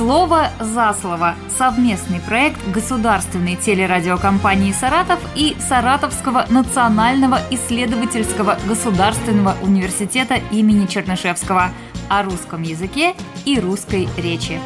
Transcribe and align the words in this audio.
Слово 0.00 0.48
за 0.58 0.94
слово. 0.98 1.34
Совместный 1.58 2.20
проект 2.20 2.58
государственной 2.72 3.56
телерадиокомпании 3.56 4.72
«Саратов» 4.72 5.18
и 5.36 5.54
Саратовского 5.68 6.46
национального 6.48 7.38
исследовательского 7.50 8.56
государственного 8.66 9.54
университета 9.60 10.36
имени 10.52 10.86
Чернышевского 10.86 11.68
о 12.08 12.22
русском 12.22 12.62
языке 12.62 13.14
и 13.44 13.60
русской 13.60 14.08
речи. 14.16 14.58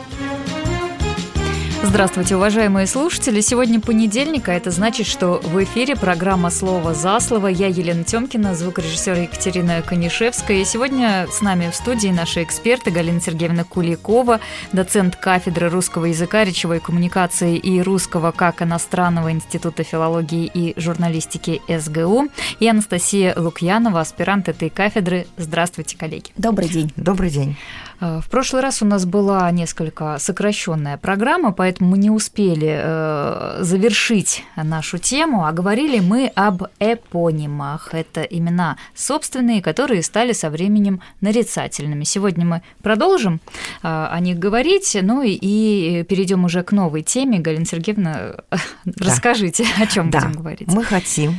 Здравствуйте, 1.87 2.37
уважаемые 2.37 2.87
слушатели. 2.87 3.43
Сегодня 3.43 3.79
понедельник, 3.79 4.48
а 4.48 4.55
это 4.55 4.71
значит, 4.71 5.07
что 5.07 5.39
в 5.45 5.62
эфире 5.64 5.95
программа 5.95 6.48
«Слово 6.48 6.95
за 6.95 7.21
слово». 7.21 7.48
Я 7.48 7.66
Елена 7.66 8.05
Тёмкина, 8.05 8.55
звукорежиссер 8.55 9.19
Екатерина 9.19 9.83
Конишевская. 9.83 10.62
И 10.62 10.65
сегодня 10.65 11.27
с 11.30 11.43
нами 11.43 11.70
в 11.70 11.75
студии 11.75 12.09
наши 12.09 12.43
эксперты 12.43 12.91
Галина 12.91 13.20
Сергеевна 13.20 13.65
Куликова, 13.65 14.41
доцент 14.73 15.16
кафедры 15.16 15.69
русского 15.69 16.07
языка, 16.07 16.43
речевой 16.43 16.80
коммуникации 16.80 17.59
и 17.59 17.83
русского 17.83 18.32
как 18.32 18.62
иностранного 18.62 19.30
института 19.30 19.85
филологии 19.85 20.51
и 20.52 20.73
журналистики 20.80 21.60
СГУ, 21.69 22.29
и 22.60 22.66
Анастасия 22.66 23.35
Лукьянова, 23.37 24.01
аспирант 24.01 24.48
этой 24.48 24.71
кафедры. 24.71 25.27
Здравствуйте, 25.37 25.98
коллеги. 25.98 26.30
Добрый 26.38 26.69
день. 26.71 26.93
Добрый 26.96 27.29
день. 27.29 27.59
Э, 28.01 28.21
в 28.21 28.29
прошлый 28.29 28.62
раз 28.62 28.83
у 28.83 28.87
нас 28.87 29.05
была 29.05 29.51
несколько 29.51 30.19
сокращенная 30.19 30.97
программа, 30.97 31.52
поэтому 31.52 31.91
мы 31.91 31.98
не 31.98 32.11
успели 32.11 32.80
э, 32.83 33.59
завершить 33.61 34.45
нашу 34.57 34.98
тему, 34.98 35.47
а 35.47 35.52
говорили 35.52 36.01
мы 36.01 36.29
об 36.35 36.65
эпонимах. 36.79 37.95
Это 37.95 38.23
имена 38.23 38.77
собственные, 38.95 39.62
которые 39.62 40.02
стали 40.02 40.33
со 40.33 40.51
временем 40.51 41.01
нарицательными. 41.21 42.05
Сегодня 42.05 42.45
мы 42.45 42.62
продолжим 42.83 43.41
э, 43.83 43.88
о 43.88 44.19
них 44.21 44.38
говорить, 44.38 44.97
ну 45.01 45.23
и 45.23 46.05
перейдем 46.05 46.45
уже 46.45 46.63
к 46.63 46.73
новой 46.73 47.02
теме. 47.02 47.38
Галина 47.38 47.65
Сергеевна, 47.65 48.35
да. 48.85 49.07
расскажите, 49.07 49.66
о 49.80 49.87
чем 49.87 50.11
да. 50.11 50.21
будем 50.21 50.33
говорить. 50.33 50.68
Мы 50.68 50.85
хотим 50.85 51.38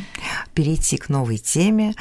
перейти 0.54 0.98
к 0.98 1.10
новой 1.10 1.38
теме, 1.38 1.94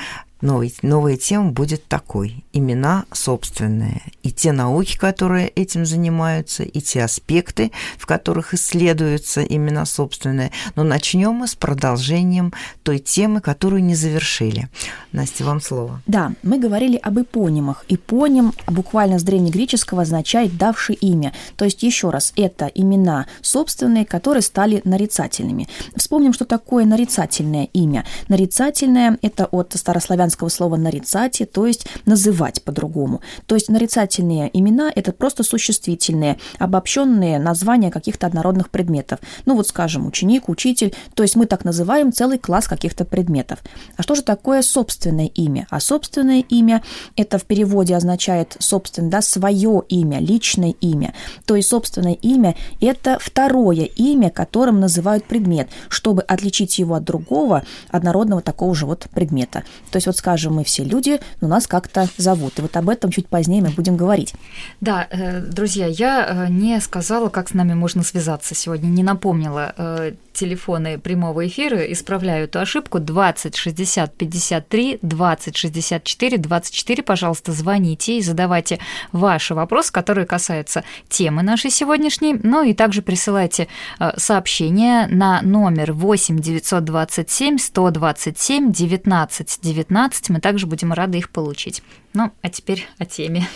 Новый, 0.44 0.74
новая 0.82 1.16
тема 1.16 1.52
будет 1.52 1.88
такой– 1.88 2.44
имена 2.52 3.06
собственные. 3.10 4.02
И 4.22 4.30
те 4.30 4.52
науки, 4.52 4.98
которые 4.98 5.48
этим 5.48 5.86
занимаются, 5.86 6.64
и 6.64 6.82
те 6.82 7.02
аспекты, 7.02 7.72
в 7.96 8.04
которых 8.04 8.52
исследуются 8.52 9.42
имена 9.42 9.86
собственные. 9.86 10.52
Но 10.76 10.82
начнем 10.82 11.32
мы 11.32 11.48
с 11.48 11.54
продолжением 11.54 12.52
той 12.82 12.98
темы, 12.98 13.40
которую 13.40 13.82
не 13.82 13.94
завершили. 13.94 14.68
Настя, 15.12 15.44
вам 15.44 15.62
слово. 15.62 16.02
Да, 16.06 16.32
мы 16.42 16.58
говорили 16.58 17.00
об 17.02 17.18
эпонимах. 17.18 17.86
Эпоним 17.88 18.52
буквально 18.66 19.18
с 19.18 19.22
древнегреческого 19.22 20.02
означает 20.02 20.58
«давший 20.58 20.96
имя». 20.96 21.32
То 21.56 21.64
есть, 21.64 21.82
еще 21.82 22.10
раз, 22.10 22.34
это 22.36 22.66
имена 22.66 23.24
собственные, 23.40 24.04
которые 24.04 24.42
стали 24.42 24.82
нарицательными. 24.84 25.68
Вспомним, 25.96 26.34
что 26.34 26.44
такое 26.44 26.84
нарицательное 26.84 27.64
имя. 27.72 28.04
Нарицательное– 28.28 29.18
это 29.22 29.46
от 29.46 29.72
старославянского 29.74 30.33
славянского 30.34 30.48
слова 30.48 30.76
«нарицати», 30.76 31.44
то 31.44 31.66
есть 31.66 31.86
«называть 32.06 32.62
по-другому». 32.62 33.20
То 33.46 33.54
есть 33.54 33.68
нарицательные 33.68 34.50
имена– 34.52 34.90
это 34.94 35.12
просто 35.12 35.42
существительные, 35.42 36.38
обобщенные 36.58 37.38
названия 37.38 37.90
каких-то 37.90 38.26
однородных 38.26 38.70
предметов. 38.70 39.20
Ну 39.46 39.56
вот, 39.56 39.68
скажем, 39.68 40.06
ученик, 40.06 40.48
учитель, 40.48 40.94
то 41.14 41.22
есть 41.22 41.36
мы 41.36 41.46
так 41.46 41.64
называем 41.64 42.12
целый 42.12 42.38
класс 42.38 42.66
каких-то 42.66 43.04
предметов. 43.04 43.60
А 43.96 44.02
что 44.02 44.14
же 44.14 44.22
такое 44.22 44.62
собственное 44.62 45.26
имя? 45.26 45.66
А 45.70 45.80
собственное 45.80 46.40
имя– 46.40 46.82
это 47.16 47.38
в 47.38 47.44
переводе 47.44 47.96
означает 47.96 48.56
собственное, 48.58 49.10
да, 49.10 49.22
свое 49.22 49.82
имя, 49.88 50.18
личное 50.20 50.74
имя. 50.80 51.14
То 51.46 51.56
есть 51.56 51.68
собственное 51.68 52.14
имя– 52.14 52.54
это 52.80 53.18
второе 53.20 53.84
имя, 53.84 54.30
которым 54.30 54.80
называют 54.80 55.24
предмет, 55.24 55.68
чтобы 55.88 56.22
отличить 56.22 56.78
его 56.78 56.94
от 56.94 57.04
другого 57.04 57.62
однородного 57.90 58.40
такого 58.40 58.74
же 58.74 58.86
вот 58.86 59.06
предмета. 59.14 59.62
То 59.90 59.96
есть 59.96 60.06
вот 60.06 60.16
скажем, 60.24 60.54
мы 60.54 60.64
все 60.64 60.84
люди, 60.84 61.20
но 61.42 61.48
нас 61.48 61.66
как-то 61.66 62.08
зовут. 62.16 62.58
И 62.58 62.62
вот 62.62 62.74
об 62.78 62.88
этом 62.88 63.10
чуть 63.10 63.28
позднее 63.28 63.60
мы 63.60 63.68
будем 63.68 63.94
говорить. 63.94 64.32
Да, 64.80 65.06
э, 65.10 65.40
друзья, 65.40 65.86
я 65.86 66.46
э, 66.46 66.50
не 66.50 66.80
сказала, 66.80 67.28
как 67.28 67.50
с 67.50 67.52
нами 67.52 67.74
можно 67.74 68.02
связаться 68.02 68.54
сегодня, 68.54 68.86
не 68.86 69.02
напомнила 69.02 69.74
э, 69.76 70.12
телефоны 70.32 70.98
прямого 70.98 71.46
эфира, 71.46 71.76
исправляю 71.92 72.44
эту 72.44 72.58
ошибку, 72.58 73.00
20 73.00 73.54
60 73.54 74.14
53, 74.14 74.98
20 75.02 75.56
64 75.56 76.38
24, 76.38 77.02
пожалуйста, 77.02 77.52
звоните 77.52 78.16
и 78.16 78.22
задавайте 78.22 78.78
ваши 79.12 79.54
вопросы, 79.54 79.92
которые 79.92 80.26
касаются 80.26 80.84
темы 81.10 81.42
нашей 81.42 81.70
сегодняшней, 81.70 82.40
ну 82.42 82.62
и 82.62 82.72
также 82.72 83.02
присылайте 83.02 83.68
сообщения 84.16 85.06
на 85.10 85.42
номер 85.42 85.92
8 85.92 86.38
927 86.38 87.58
127 87.58 88.72
19 88.72 89.58
19, 89.62 90.13
15, 90.14 90.30
мы 90.30 90.40
также 90.40 90.66
будем 90.66 90.92
рады 90.92 91.18
их 91.18 91.30
получить. 91.30 91.82
Ну, 92.14 92.30
а 92.42 92.48
теперь 92.48 92.86
о 92.98 93.04
теме. 93.04 93.48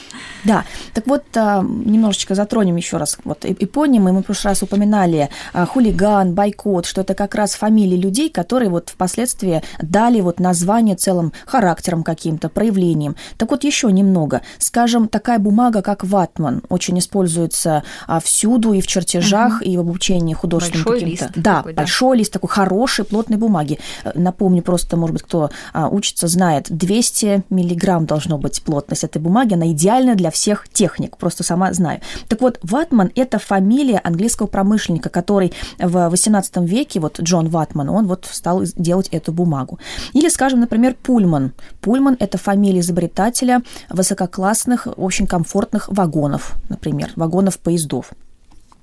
Да, 0.45 0.65
так 0.93 1.07
вот, 1.07 1.25
а, 1.37 1.63
немножечко 1.63 2.35
затронем 2.35 2.75
еще 2.75 2.97
раз. 2.97 3.17
Вот 3.23 3.45
эпонимы, 3.45 4.13
мы 4.13 4.23
в 4.23 4.25
прошлый 4.25 4.51
раз 4.51 4.65
упоминали 4.65 5.31
а, 5.53 5.65
хулиган, 5.65 6.35
бойкот, 6.35 6.85
что 6.85 7.03
это 7.03 7.15
как 7.15 7.37
раз 7.37 7.55
фамилии 7.55 7.97
людей, 7.97 8.31
которые 8.31 8.69
вот 8.69 8.89
впоследствии 8.89 9.63
дали 9.81 10.21
вот 10.21 10.41
название 10.41 10.97
целым 10.97 11.33
характером 11.47 12.03
каким-то, 12.03 12.49
проявлением. 12.49 13.15
Так 13.37 13.53
вот, 13.53 13.63
еще 13.63 13.93
немного. 13.93 14.43
Скажем, 14.59 15.07
такая 15.07 15.39
бумага, 15.39 15.81
как 15.81 16.03
ватман, 16.03 16.63
очень 16.69 16.99
используется 16.99 17.85
а, 18.09 18.19
всюду 18.19 18.73
и 18.73 18.81
в 18.81 18.89
чертежах, 18.89 19.61
угу. 19.61 19.71
и 19.71 19.77
в 19.77 19.81
обучении 19.81 20.35
художественным 20.35 20.85
каким-то. 20.85 21.07
Лист 21.07 21.31
да, 21.37 21.59
такой, 21.59 21.75
да, 21.75 21.83
большой 21.83 22.19
лист 22.19 22.33
такой 22.33 22.51
хорошей, 22.51 23.05
плотной 23.05 23.39
бумаги. 23.39 23.79
Э, 24.03 24.11
напомню 24.17 24.63
просто, 24.63 24.97
может 24.97 25.13
быть, 25.15 25.23
кто 25.23 25.51
учится, 25.73 26.27
знает, 26.27 26.67
200 26.71 27.45
миллиграмм 27.51 28.05
должно 28.05 28.37
быть 28.37 28.48
быть 28.49 28.63
плотность 28.63 29.05
этой 29.05 29.21
бумаги, 29.21 29.55
она 29.55 29.71
идеальна 29.73 30.15
для 30.15 30.31
всех 30.31 30.69
техник, 30.69 31.17
просто 31.17 31.45
сама 31.45 31.73
знаю. 31.73 32.01
Так 32.29 32.41
вот, 32.41 32.59
Ватман– 32.63 33.11
это 33.15 33.39
фамилия 33.39 34.01
английского 34.03 34.47
промышленника, 34.47 35.11
который 35.11 35.53
в 35.79 35.97
XVIII 35.97 36.67
веке, 36.67 37.01
вот 37.01 37.21
Джон 37.21 37.49
Ватман, 37.49 37.91
он 37.91 38.07
вот 38.07 38.27
стал 38.31 38.63
делать 38.77 39.09
эту 39.09 39.33
бумагу. 39.33 39.79
Или, 40.15 40.29
скажем, 40.29 40.61
например, 40.61 40.97
Пульман. 41.03 41.53
Пульман– 41.81 42.17
это 42.21 42.39
фамилия 42.39 42.81
изобретателя 42.81 43.63
высококлассных, 43.91 44.89
очень 44.97 45.27
комфортных 45.27 45.89
вагонов, 45.89 46.55
например, 46.69 47.11
вагонов 47.17 47.59
поездов 47.59 48.13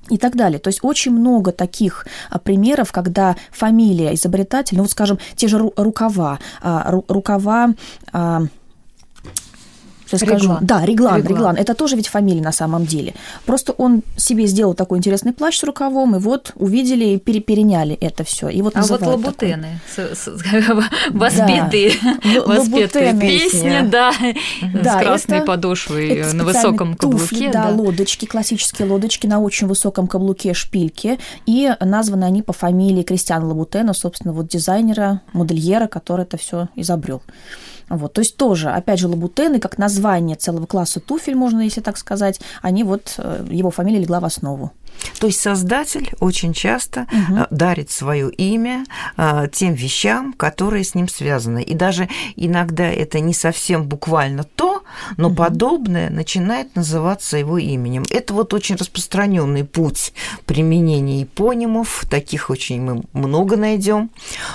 и 0.10 0.18
так 0.18 0.36
далее. 0.36 0.60
То 0.60 0.70
есть 0.70 0.80
очень 0.84 1.12
много 1.12 1.52
таких 1.52 2.06
а, 2.30 2.40
примеров, 2.40 2.92
когда 2.92 3.36
фамилия 3.52 4.14
изобретателя, 4.14 4.78
ну 4.78 4.84
вот 4.84 4.92
скажем, 4.92 5.18
те 5.36 5.48
же 5.48 5.58
рукава, 5.58 6.40
а, 6.62 6.92
рукава 7.08 7.74
а, 8.12 8.44
Сейчас 10.06 10.22
реглан. 10.22 10.40
скажу. 10.40 10.58
Да, 10.62 10.86
Реглан, 10.86 11.18
Реглан. 11.18 11.36
Реглан. 11.36 11.56
Это 11.56 11.74
тоже 11.74 11.96
ведь 11.96 12.08
фамилия 12.08 12.42
на 12.42 12.52
самом 12.52 12.86
деле. 12.86 13.14
Просто 13.46 13.74
он 13.74 14.04
себе 14.18 14.46
сделал 14.46 14.74
такой 14.74 15.00
интересный 15.00 15.34
плащ 15.34 15.58
с 15.58 15.64
рукавом, 15.64 16.16
и 16.16 16.20
вот 16.20 16.52
увидели 16.56 17.06
и 17.06 17.18
перепереняли 17.18 17.96
это 17.96 18.24
все. 18.24 18.50
И 18.50 18.62
вот 18.62 18.76
а 18.76 18.84
вот 18.84 19.02
лабутены, 19.02 19.80
воспетые, 21.10 21.94
воспетые 22.46 23.20
песни, 23.20 23.88
да, 23.90 24.12
с 24.12 25.02
красной 25.02 25.42
подошвой 25.42 26.34
на 26.34 26.44
высоком 26.44 26.96
каблуке. 26.96 27.52
Да, 27.52 27.70
лодочки, 27.70 28.26
классические 28.26 28.88
лодочки 28.88 29.28
на 29.28 29.40
очень 29.40 29.68
высоком 29.68 30.08
каблуке, 30.08 30.54
шпильки, 30.54 31.20
и 31.46 31.74
названы 31.80 32.26
они 32.26 32.42
по 32.42 32.54
фамилии 32.54 33.04
Кристиана 33.04 33.48
Лабутена, 33.48 33.94
собственно, 33.94 34.34
вот 34.34 34.48
дизайнера, 34.48 35.22
модельера, 35.34 35.88
который 35.88 36.24
это 36.24 36.38
все 36.38 36.68
изобрел. 36.76 37.22
Вот, 37.90 38.14
то 38.14 38.22
есть 38.22 38.38
тоже, 38.38 38.70
опять 38.70 39.00
же, 39.00 39.08
лабутены, 39.08 39.60
как 39.60 39.78
название 39.78 40.36
целого 40.36 40.66
класса 40.66 41.00
туфель, 41.00 41.36
можно, 41.36 41.62
если 41.62 41.82
так 41.82 41.98
сказать, 41.98 42.40
они 42.62 42.84
вот, 42.84 43.16
э, 43.18 43.46
его 43.50 43.72
фамилия 43.72 44.00
легла 44.00 44.20
в 44.20 44.26
основу. 44.26 44.72
То 45.20 45.28
есть 45.28 45.40
создатель 45.40 46.12
очень 46.20 46.54
часто 46.54 47.02
угу. 47.12 47.46
дарит 47.50 47.92
свое 47.92 48.30
имя 48.32 48.86
э, 49.18 49.48
тем 49.52 49.74
вещам, 49.74 50.34
которые 50.34 50.84
с 50.84 50.96
ним 50.96 51.08
связаны. 51.08 51.64
И 51.64 51.74
даже 51.74 52.10
иногда 52.36 52.86
это 52.86 53.20
не 53.20 53.34
совсем 53.34 53.88
буквально 53.88 54.44
то, 54.44 54.75
но 55.18 55.28
угу. 55.28 55.36
подобное 55.36 56.10
начинает 56.10 56.76
называться 56.76 57.38
его 57.38 57.58
именем. 57.58 58.04
Это 58.10 58.34
вот 58.34 58.54
очень 58.54 58.76
распространенный 58.76 59.64
путь 59.64 60.14
применения 60.46 61.24
эпонимов, 61.24 62.06
таких 62.10 62.50
очень 62.50 62.82
мы 62.82 63.04
много 63.14 63.58
найдем. 63.58 64.10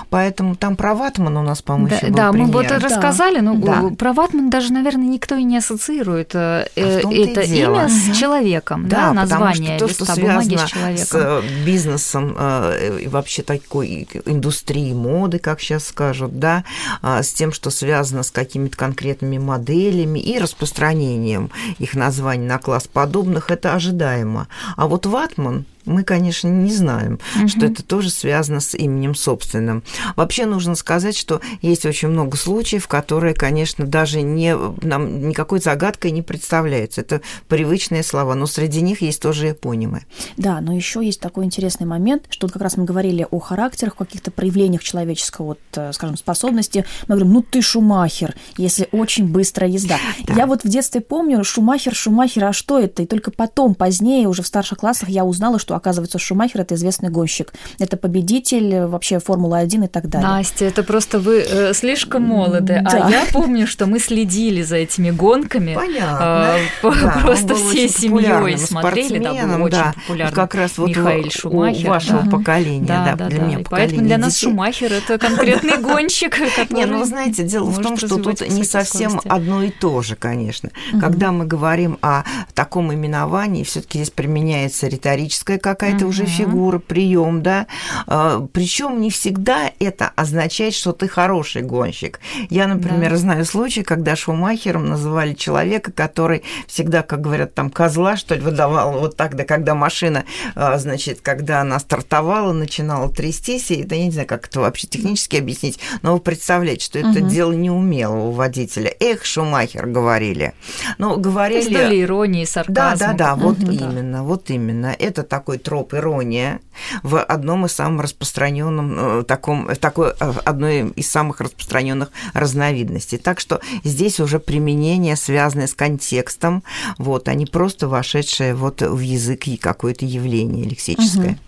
Поэтому 0.08 0.56
там 0.56 0.76
про 0.76 0.94
Ватман 0.94 1.36
у 1.36 1.42
нас, 1.42 1.62
по-моему, 1.62 1.88
да, 1.88 1.96
еще 1.96 2.06
был 2.06 2.14
Да, 2.14 2.30
пример. 2.30 2.46
мы 2.46 2.52
вот 2.52 2.70
рассказали, 2.70 3.40
но 3.40 3.54
да. 3.54 3.90
про 3.96 4.12
Ватман 4.12 4.50
даже, 4.50 4.72
наверное, 4.72 5.06
никто 5.06 5.34
и 5.34 5.44
не 5.44 5.58
ассоциирует 5.58 6.34
э, 6.34 6.38
а 6.38 6.70
это 6.76 7.40
имя 7.40 7.88
с 7.88 8.16
человеком, 8.16 8.88
да, 8.88 9.08
да 9.08 9.12
название 9.12 9.74
потому 9.74 9.88
что 9.90 10.04
то, 10.04 10.04
что 10.04 10.14
связано 10.14 10.58
с, 10.96 11.08
с 11.08 11.14
э, 11.14 11.42
бизнесом 11.64 12.36
э, 12.38 13.00
и 13.02 13.08
вообще 13.08 13.42
такой 13.42 14.08
индустрией 14.24 14.94
моды, 14.94 15.38
как 15.38 15.60
сейчас 15.60 15.86
скажут, 15.86 16.38
да, 16.38 16.64
а, 17.02 17.22
с 17.22 17.32
тем, 17.32 17.52
что 17.52 17.70
связано 17.70 18.22
с 18.22 18.30
какими-то 18.30 18.76
конкретными 18.76 19.38
моделями 19.38 20.19
и 20.20 20.38
распространением 20.38 21.50
их 21.78 21.94
названий 21.94 22.46
на 22.46 22.58
класс 22.58 22.86
подобных, 22.86 23.50
это 23.50 23.74
ожидаемо. 23.74 24.48
А 24.76 24.86
вот 24.86 25.06
ватман 25.06 25.64
мы, 25.90 26.04
конечно, 26.04 26.48
не 26.48 26.72
знаем, 26.72 27.18
угу. 27.36 27.48
что 27.48 27.66
это 27.66 27.82
тоже 27.82 28.10
связано 28.10 28.60
с 28.60 28.74
именем 28.74 29.14
собственным. 29.14 29.82
Вообще 30.16 30.46
нужно 30.46 30.74
сказать, 30.74 31.16
что 31.16 31.40
есть 31.62 31.84
очень 31.84 32.08
много 32.08 32.36
случаев, 32.36 32.88
которые, 32.88 33.34
конечно, 33.34 33.86
даже 33.86 34.22
не, 34.22 34.56
нам 34.82 35.28
никакой 35.28 35.60
загадкой 35.60 36.12
не 36.12 36.22
представляются. 36.22 37.00
Это 37.00 37.20
привычные 37.48 38.02
слова, 38.02 38.34
но 38.34 38.46
среди 38.46 38.80
них 38.80 39.02
есть 39.02 39.20
тоже 39.20 39.50
эпонимы. 39.50 40.04
Да, 40.36 40.60
но 40.60 40.72
еще 40.74 41.04
есть 41.04 41.20
такой 41.20 41.44
интересный 41.44 41.86
момент, 41.86 42.26
что 42.30 42.48
как 42.48 42.62
раз 42.62 42.76
мы 42.76 42.84
говорили 42.84 43.26
о 43.30 43.38
характерах, 43.40 43.96
каких-то 43.96 44.30
проявлениях 44.30 44.82
человеческого, 44.82 45.46
вот, 45.46 45.58
э, 45.74 45.92
скажем, 45.92 46.16
способности. 46.16 46.84
Мы 47.02 47.16
говорим, 47.16 47.32
ну 47.32 47.42
ты 47.42 47.60
Шумахер, 47.62 48.34
если 48.56 48.88
очень 48.92 49.26
быстрая 49.28 49.70
езда. 49.70 49.98
Да. 50.26 50.34
Я 50.34 50.46
вот 50.46 50.64
в 50.64 50.68
детстве 50.68 51.00
помню, 51.00 51.42
Шумахер, 51.44 51.94
Шумахер, 51.94 52.44
а 52.44 52.52
что 52.52 52.78
это? 52.78 53.02
И 53.02 53.06
только 53.06 53.30
потом, 53.30 53.74
позднее, 53.74 54.28
уже 54.28 54.42
в 54.42 54.46
старших 54.46 54.78
классах 54.78 55.08
я 55.08 55.24
узнала, 55.24 55.58
что 55.58 55.74
оказывается, 55.80 56.18
Шумахер– 56.18 56.60
это 56.62 56.74
известный 56.74 57.10
гонщик. 57.10 57.52
Это 57.78 57.96
победитель 57.96 58.84
вообще 58.84 59.18
Формулы-1 59.18 59.86
и 59.86 59.88
так 59.88 60.08
далее. 60.08 60.28
Настя, 60.28 60.66
это 60.66 60.82
просто 60.82 61.18
вы 61.18 61.40
э, 61.40 61.74
слишком 61.74 62.22
молоды. 62.22 62.74
А 62.74 62.90
да. 62.90 63.06
А 63.06 63.10
я 63.10 63.24
помню, 63.32 63.66
что 63.66 63.86
мы 63.86 63.98
следили 63.98 64.62
за 64.62 64.76
этими 64.76 65.10
гонками. 65.10 65.74
Понятно. 65.74 66.56
Э, 66.82 66.90
да, 66.90 67.20
просто 67.22 67.54
всей 67.54 67.88
семьей 67.88 68.58
смотрели. 68.58 69.18
Да, 69.18 69.32
был 69.32 69.64
очень 69.64 69.76
да. 69.76 69.94
популярный 69.96 70.34
как 70.34 70.54
раз 70.54 70.78
вот 70.78 70.88
Михаил 70.88 71.30
Шумахер. 71.30 71.86
У 71.86 71.90
вашего 71.90 72.22
да. 72.22 72.30
поколения, 72.30 72.86
да, 72.86 73.14
да, 73.16 73.28
для 73.28 73.38
да. 73.38 73.44
меня 73.44 73.58
поколение 73.58 73.70
Поэтому 73.70 74.06
для 74.06 74.18
нас 74.18 74.38
Шумахер– 74.38 74.92
это 74.94 75.18
конкретный 75.18 75.78
гонщик, 75.82 76.38
Не, 76.70 76.86
ну, 76.86 76.98
вы 76.98 77.04
знаете, 77.04 77.44
дело 77.44 77.64
в 77.70 77.80
том, 77.82 77.96
что 77.96 78.16
тут 78.18 78.40
не 78.48 78.64
совсем 78.64 79.20
одно 79.24 79.62
и 79.62 79.70
то 79.70 80.02
же, 80.02 80.16
конечно. 80.16 80.70
Когда 81.00 81.32
мы 81.32 81.46
говорим 81.46 81.98
о 82.02 82.24
таком 82.54 82.92
именовании, 82.92 83.64
все 83.64 83.80
таки 83.80 83.98
здесь 83.98 84.10
применяется 84.10 84.88
риторическое 84.88 85.58
какая-то 85.60 86.04
угу. 86.04 86.10
уже 86.10 86.26
фигура, 86.26 86.78
прием, 86.78 87.42
да. 87.42 87.66
А, 88.06 88.46
Причем 88.52 89.00
не 89.00 89.10
всегда 89.10 89.70
это 89.78 90.10
означает, 90.16 90.74
что 90.74 90.92
ты 90.92 91.08
хороший 91.08 91.62
гонщик. 91.62 92.20
Я, 92.48 92.66
например, 92.66 93.10
да. 93.10 93.16
знаю 93.16 93.44
случай, 93.44 93.82
когда 93.82 94.16
Шумахером 94.16 94.88
называли 94.88 95.34
человека, 95.34 95.92
который 95.92 96.42
всегда, 96.66 97.02
как 97.02 97.20
говорят, 97.20 97.54
там 97.54 97.70
козла, 97.70 98.16
что 98.16 98.34
ли, 98.34 98.40
выдавал 98.40 98.98
вот 98.98 99.16
тогда, 99.16 99.44
когда 99.44 99.74
машина, 99.74 100.24
а, 100.54 100.78
значит, 100.78 101.20
когда 101.20 101.60
она 101.60 101.78
стартовала, 101.78 102.52
начинала 102.52 103.10
трястись, 103.12 103.70
и 103.70 103.84
да, 103.84 103.96
я 103.96 104.06
не 104.06 104.10
знаю, 104.10 104.26
как 104.26 104.46
это 104.46 104.60
вообще 104.60 104.86
технически 104.86 105.36
объяснить, 105.36 105.78
но 106.02 106.14
вы 106.14 106.20
представляете, 106.20 106.84
что 106.84 106.98
это 106.98 107.20
угу. 107.20 107.28
дело 107.28 107.52
неумелого 107.52 108.32
водителя. 108.32 108.94
Эх, 109.00 109.24
Шумахер, 109.24 109.86
говорили. 109.86 110.54
Но 110.98 111.16
говорили... 111.16 111.62
С 111.62 111.66
долей 111.68 112.02
иронии, 112.02 112.44
сарказма. 112.44 112.96
Да, 112.96 113.12
да, 113.12 113.12
да, 113.12 113.34
вот 113.36 113.58
угу, 113.58 113.70
именно, 113.72 114.18
да. 114.18 114.22
вот 114.22 114.50
именно. 114.50 114.94
Это 114.98 115.22
такой 115.22 115.49
троп 115.58 115.94
ирония 115.94 116.60
в 117.02 117.22
одном 117.22 117.66
из 117.66 117.72
самых 117.72 118.04
распространенных, 118.04 118.98
э, 118.98 119.24
таком, 119.24 119.66
в 119.68 119.76
такой, 119.76 120.12
э, 120.18 120.32
одной 120.44 120.90
из 120.90 121.10
самых 121.10 121.40
распространенных 121.40 122.10
разновидностей. 122.32 123.18
Так 123.18 123.40
что 123.40 123.60
здесь 123.84 124.20
уже 124.20 124.38
применение, 124.38 125.16
связанное 125.16 125.66
с 125.66 125.74
контекстом, 125.74 126.62
вот, 126.98 127.28
а 127.28 127.34
не 127.34 127.46
просто 127.46 127.88
вошедшее 127.88 128.54
вот 128.54 128.82
в 128.82 128.98
язык 128.98 129.46
и 129.46 129.56
какое-то 129.56 130.04
явление 130.04 130.64
лексическое. 130.64 131.38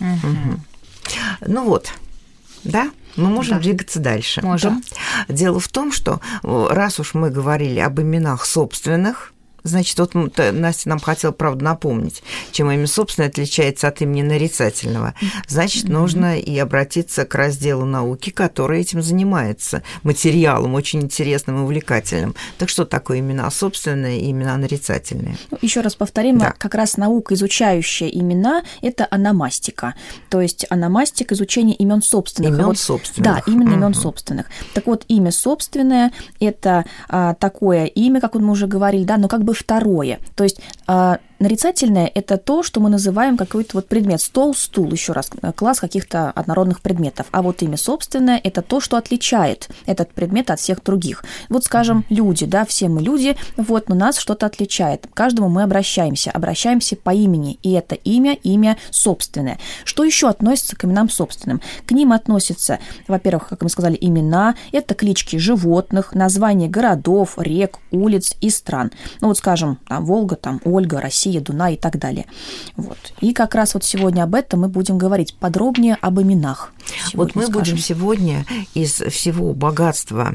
Угу. 0.00 0.08
Угу. 0.08 0.60
Ну 1.46 1.64
вот, 1.64 1.92
да? 2.64 2.90
Мы 3.16 3.28
можем 3.28 3.58
да. 3.58 3.62
двигаться 3.62 4.00
дальше. 4.00 4.42
Можем. 4.42 4.82
Да? 5.28 5.34
Дело 5.34 5.60
в 5.60 5.68
том, 5.68 5.92
что 5.92 6.20
э, 6.42 6.66
раз 6.70 6.98
уж 6.98 7.14
мы 7.14 7.30
говорили 7.30 7.78
об 7.78 8.00
именах 8.00 8.44
собственных, 8.44 9.30
Значит, 9.66 9.98
вот 9.98 10.14
Настя 10.52 10.90
нам 10.90 11.00
хотела, 11.00 11.32
правда, 11.32 11.64
напомнить, 11.64 12.22
чем 12.54 12.70
имя 12.70 12.86
собственное 12.86 13.28
отличается 13.28 13.88
от 13.88 14.00
имени 14.00 14.22
нарицательного. 14.22 15.14
Значит, 15.48 15.88
нужно 15.88 16.38
и 16.38 16.56
обратиться 16.56 17.26
к 17.26 17.34
разделу 17.34 17.84
науки, 17.84 18.30
который 18.30 18.80
этим 18.80 19.02
занимается, 19.02 19.82
материалом 20.04 20.74
очень 20.74 21.02
интересным 21.02 21.58
и 21.58 21.60
увлекательным. 21.62 22.36
Так 22.58 22.68
что 22.68 22.84
такое 22.84 23.18
имена 23.18 23.50
собственные 23.50 24.20
и 24.20 24.30
имена 24.30 24.56
нарицательные? 24.56 25.36
Ну, 25.50 25.58
Еще 25.62 25.80
раз 25.80 25.96
повторим, 25.96 26.38
да. 26.38 26.54
как 26.56 26.74
раз 26.74 26.96
наука, 26.96 27.34
изучающая 27.34 28.08
имена, 28.08 28.62
это 28.82 29.06
аномастика. 29.10 29.94
То 30.30 30.40
есть 30.40 30.64
аномастика 30.70 31.34
изучение 31.34 31.74
имен 31.74 32.02
собственных. 32.02 32.52
Имен 32.52 32.66
вот, 32.66 32.78
собственных. 32.78 33.24
Да, 33.24 33.42
именно 33.48 33.74
имен 33.74 33.94
собственных. 33.94 34.46
Так 34.74 34.86
вот, 34.86 35.04
имя 35.08 35.32
собственное 35.32 36.12
это 36.38 36.84
а, 37.08 37.34
такое 37.34 37.86
имя, 37.86 38.20
как 38.20 38.36
мы 38.36 38.52
уже 38.52 38.68
говорили, 38.68 39.02
да, 39.02 39.16
но 39.16 39.26
как 39.26 39.42
бы 39.42 39.54
второе. 39.54 40.20
То 40.36 40.44
есть 40.44 40.60
а, 40.86 41.18
Нарицательное– 41.40 42.10
это 42.14 42.36
то, 42.36 42.62
что 42.62 42.80
мы 42.80 42.90
называем 42.90 43.36
какой-то 43.36 43.78
вот 43.78 43.88
предмет. 43.88 44.20
Стол, 44.20 44.54
стул, 44.54 44.90
еще 44.92 45.12
раз, 45.12 45.30
э, 45.42 45.52
класс 45.52 45.80
каких-то 45.80 46.30
однородных 46.30 46.80
предметов. 46.80 47.26
А 47.32 47.42
вот 47.42 47.62
имя 47.62 47.76
собственное– 47.76 48.40
это 48.44 48.62
то, 48.62 48.80
что 48.80 48.96
отличает 48.96 49.68
этот 49.86 50.12
предмет 50.12 50.50
от 50.50 50.60
всех 50.60 50.82
других. 50.82 51.24
Вот, 51.48 51.64
скажем, 51.64 52.04
люди, 52.08 52.46
да, 52.46 52.64
все 52.64 52.88
мы 52.88 53.02
люди, 53.02 53.36
вот, 53.56 53.88
но 53.88 53.94
нас 53.94 54.18
что-то 54.18 54.46
отличает. 54.46 55.06
К 55.06 55.14
каждому 55.14 55.48
мы 55.48 55.64
обращаемся, 55.64 56.30
обращаемся 56.30 56.96
по 56.96 57.10
имени, 57.10 57.58
и 57.62 57.72
это 57.72 57.96
имя, 57.96 58.34
имя 58.34 58.78
собственное. 58.90 59.58
Что 59.84 60.04
еще 60.04 60.28
относится 60.28 60.76
к 60.76 60.84
именам 60.84 61.10
собственным? 61.10 61.60
К 61.86 61.92
ним 61.92 62.12
относятся, 62.12 62.78
во-первых, 63.08 63.48
как 63.48 63.62
мы 63.62 63.68
сказали, 63.70 63.98
имена, 64.00 64.54
это 64.70 64.94
клички 64.94 65.36
животных, 65.36 66.14
названия 66.14 66.68
городов, 66.68 67.34
рек, 67.38 67.78
улиц 67.90 68.34
и 68.40 68.50
стран. 68.50 68.92
Ну 69.20 69.28
вот, 69.28 69.38
скажем, 69.38 69.78
там 69.88 70.04
Волга, 70.04 70.36
там 70.36 70.60
Ольга, 70.64 71.00
Россия, 71.00 71.23
Россия, 71.24 71.40
Дунай 71.40 71.74
и 71.74 71.76
так 71.76 71.98
далее. 71.98 72.26
Вот. 72.76 72.98
И 73.20 73.32
как 73.32 73.54
раз 73.54 73.74
вот 73.74 73.84
сегодня 73.84 74.22
об 74.22 74.34
этом 74.34 74.60
мы 74.60 74.68
будем 74.68 74.98
говорить 74.98 75.34
подробнее 75.34 75.96
об 76.00 76.20
именах. 76.20 76.73
Вот 77.14 77.34
мы 77.34 77.42
скажем. 77.44 77.60
будем 77.60 77.78
сегодня 77.78 78.46
из 78.74 78.94
всего 78.94 79.52
богатства 79.54 80.34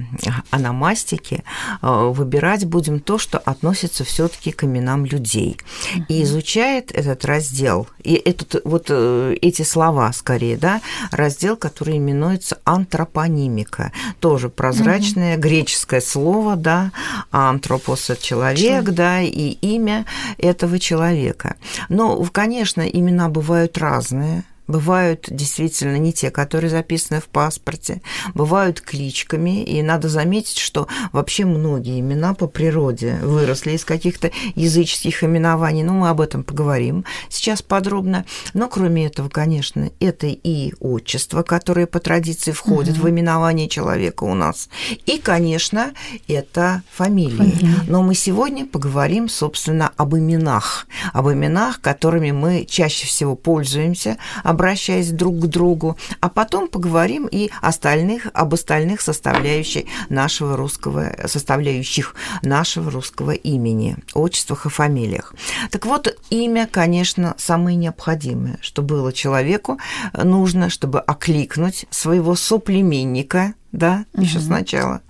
аномастики 0.49 1.43
э, 1.81 2.11
выбирать 2.13 2.65
будем 2.65 2.99
то, 2.99 3.17
что 3.17 3.37
относится 3.37 4.03
все 4.03 4.27
таки 4.27 4.51
к 4.51 4.63
именам 4.63 5.05
людей. 5.05 5.57
Uh-huh. 5.95 6.05
И 6.07 6.23
изучает 6.23 6.91
этот 6.91 7.25
раздел, 7.25 7.87
и 8.03 8.13
этот, 8.13 8.61
вот 8.65 8.87
э, 8.89 9.35
эти 9.41 9.61
слова 9.61 10.11
скорее, 10.13 10.57
да, 10.57 10.81
раздел, 11.11 11.55
который 11.55 11.97
именуется 11.97 12.57
антропонимика. 12.63 13.91
Тоже 14.19 14.49
прозрачное 14.49 15.37
uh-huh. 15.37 15.41
греческое 15.41 16.01
слово, 16.01 16.55
да, 16.55 16.91
антропос– 17.31 18.11
человек, 18.21 18.59
человек, 18.59 18.95
да, 18.95 19.21
и 19.21 19.51
имя 19.61 20.05
этого 20.37 20.79
человека. 20.79 21.55
Но, 21.89 22.21
конечно, 22.31 22.81
имена 22.81 23.29
бывают 23.29 23.77
разные 23.77 24.43
бывают 24.69 25.25
действительно 25.29 25.97
не 25.97 26.13
те, 26.13 26.31
которые 26.31 26.69
записаны 26.69 27.19
в 27.19 27.25
паспорте, 27.25 28.01
бывают 28.33 28.79
кличками, 28.79 29.63
и 29.63 29.81
надо 29.81 30.07
заметить, 30.07 30.59
что 30.59 30.87
вообще 31.11 31.43
многие 31.45 31.99
имена 31.99 32.33
по 32.35 32.47
природе 32.47 33.19
выросли 33.23 33.71
из 33.71 33.83
каких-то 33.83 34.31
языческих 34.55 35.23
именований, 35.23 35.83
ну, 35.83 35.93
мы 35.93 36.09
об 36.09 36.21
этом 36.21 36.43
поговорим 36.43 37.03
сейчас 37.29 37.61
подробно, 37.61 38.25
но 38.53 38.69
кроме 38.69 39.07
этого, 39.07 39.27
конечно, 39.27 39.89
это 39.99 40.27
и 40.27 40.73
отчество, 40.79 41.41
которое 41.41 41.87
по 41.87 41.99
традиции 41.99 42.51
входит 42.51 42.97
угу. 42.97 43.07
в 43.07 43.09
именование 43.09 43.67
человека 43.67 44.23
у 44.23 44.35
нас, 44.35 44.69
и, 45.07 45.17
конечно, 45.17 45.93
это 46.27 46.83
фамилии. 46.91 47.35
Фамилия. 47.37 47.83
Но 47.87 48.03
мы 48.03 48.13
сегодня 48.13 48.67
поговорим, 48.67 49.29
собственно, 49.29 49.91
об 49.97 50.15
именах, 50.15 50.85
об 51.11 51.27
именах, 51.29 51.81
которыми 51.81 52.31
мы 52.31 52.65
чаще 52.69 53.07
всего 53.07 53.35
пользуемся, 53.35 54.17
об 54.43 54.58
обращаясь 54.59 55.11
друг 55.11 55.39
к 55.39 55.45
другу, 55.45 55.97
а 56.19 56.27
потом 56.27 56.67
поговорим 56.67 57.27
и 57.31 57.49
остальных, 57.61 58.27
об 58.33 58.53
остальных 58.53 58.99
составляющих 58.99 59.85
нашего 60.09 60.57
русского, 60.57 61.15
составляющих 61.27 62.13
нашего 62.41 62.91
русского 62.91 63.31
имени, 63.31 63.95
отчествах 64.13 64.65
и 64.65 64.69
фамилиях. 64.69 65.33
Так 65.71 65.85
вот, 65.85 66.13
имя, 66.29 66.67
конечно, 66.69 67.35
самое 67.37 67.77
необходимое, 67.77 68.57
что 68.59 68.81
было 68.81 69.13
человеку 69.13 69.79
нужно, 70.11 70.69
чтобы 70.69 70.99
окликнуть 70.99 71.85
своего 71.89 72.35
соплеменника, 72.35 73.53
да, 73.71 74.05
угу. 74.13 74.23
еще 74.23 74.39
сначала. 74.39 75.01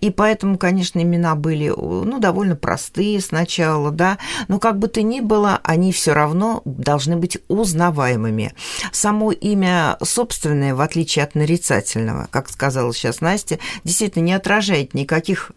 И 0.00 0.10
поэтому, 0.10 0.58
конечно, 0.58 1.00
имена 1.00 1.34
были, 1.34 1.68
ну, 1.68 2.18
довольно 2.18 2.56
простые 2.56 3.20
сначала, 3.20 3.90
да, 3.90 4.18
но 4.48 4.58
как 4.58 4.78
бы 4.78 4.88
то 4.88 5.02
ни 5.02 5.20
было, 5.20 5.60
они 5.64 5.92
все 5.92 6.12
равно 6.12 6.62
должны 6.64 7.16
быть 7.16 7.38
узнаваемыми. 7.48 8.52
Само 8.92 9.32
имя 9.32 9.96
собственное, 10.02 10.74
в 10.74 10.80
отличие 10.80 11.24
от 11.24 11.34
нарицательного, 11.34 12.28
как 12.30 12.48
сказала 12.48 12.92
сейчас 12.94 13.20
Настя, 13.20 13.58
действительно 13.82 14.22
не 14.24 14.32
отражает 14.32 14.94
никаких 14.94 15.52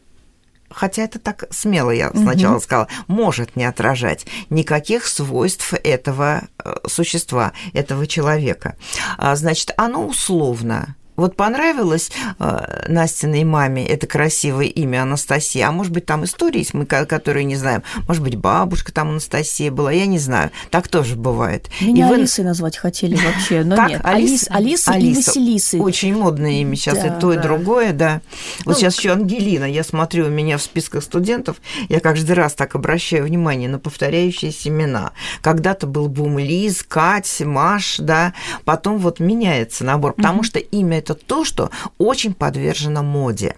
хотя 0.69 1.03
это 1.03 1.17
так 1.17 1.45
смело 1.49 1.91
я 1.91 2.11
сначала 2.11 2.55
угу. 2.55 2.61
сказала, 2.61 2.87
может 3.07 3.55
не 3.55 3.63
отражать 3.63 4.25
никаких 4.49 5.07
свойств 5.07 5.73
этого 5.73 6.43
э, 6.63 6.75
существа, 6.87 7.53
этого 7.73 8.05
человека. 8.05 8.75
А, 9.17 9.35
значит, 9.37 9.71
оно 9.77 10.05
условно 10.05 10.95
Вот 11.17 11.35
понравилось 11.35 12.11
э, 12.37 12.85
Настиной 12.87 13.43
маме 13.43 13.83
это 13.87 14.05
красивое 14.05 14.67
имя 14.67 15.01
Анастасия, 15.01 15.67
а 15.67 15.71
может 15.71 15.91
быть, 15.91 16.05
там 16.05 16.23
истории 16.25 16.59
есть, 16.59 16.75
мы 16.75 16.85
которые 16.85 17.43
не 17.43 17.55
знаем. 17.55 17.81
Может 18.07 18.21
быть, 18.21 18.35
бабушка 18.35 18.93
там 18.93 19.09
Анастасия 19.09 19.71
была, 19.71 19.91
я 19.91 20.05
не 20.05 20.19
знаю. 20.19 20.51
Так 20.69 20.87
тоже 20.87 21.15
бывает. 21.15 21.69
Меня 21.81 22.09
и 22.09 22.13
Алисой 22.13 22.43
вы... 22.43 22.49
назвать 22.49 22.77
хотели 22.77 23.15
вообще, 23.15 23.63
но 23.63 23.75
так, 23.75 23.89
нет. 23.89 24.01
Алис, 24.03 24.45
Алиса, 24.51 24.91
Алиса 24.91 25.15
и 25.15 25.15
Василисы. 25.15 25.79
Очень 25.79 26.15
модное 26.15 26.51
имя 26.51 26.75
сейчас, 26.75 26.99
да, 26.99 27.07
и 27.07 27.19
то, 27.19 27.33
да. 27.33 27.33
и 27.33 27.41
другое, 27.41 27.93
да. 27.93 28.21
Вот 28.59 28.73
ну, 28.73 28.79
сейчас 28.79 28.95
еще 28.99 29.11
Ангелина. 29.11 29.65
Я 29.65 29.83
смотрю, 29.83 30.27
у 30.27 30.29
меня 30.29 30.59
в 30.59 30.61
списках 30.61 31.01
студентов, 31.01 31.57
я 31.89 31.99
каждый 31.99 32.33
раз 32.33 32.53
так 32.53 32.75
обращаю 32.75 33.23
внимание 33.23 33.67
на 33.67 33.79
повторяющиеся 33.79 34.69
имена. 34.69 35.13
Когда-то 35.41 35.87
был 35.87 36.09
бум 36.09 36.37
Лиз, 36.37 36.83
Кать, 36.83 37.41
Маш, 37.41 37.97
да, 37.97 38.35
потом 38.65 38.99
вот 38.99 39.19
меняется 39.19 39.83
набор, 39.83 40.13
потому 40.13 40.39
угу. 40.39 40.43
что 40.43 40.59
имя 40.59 41.06
это 41.09 41.25
то, 41.25 41.45
что 41.45 41.71
очень 41.97 42.33
подвержено 42.33 43.01
моде. 43.03 43.55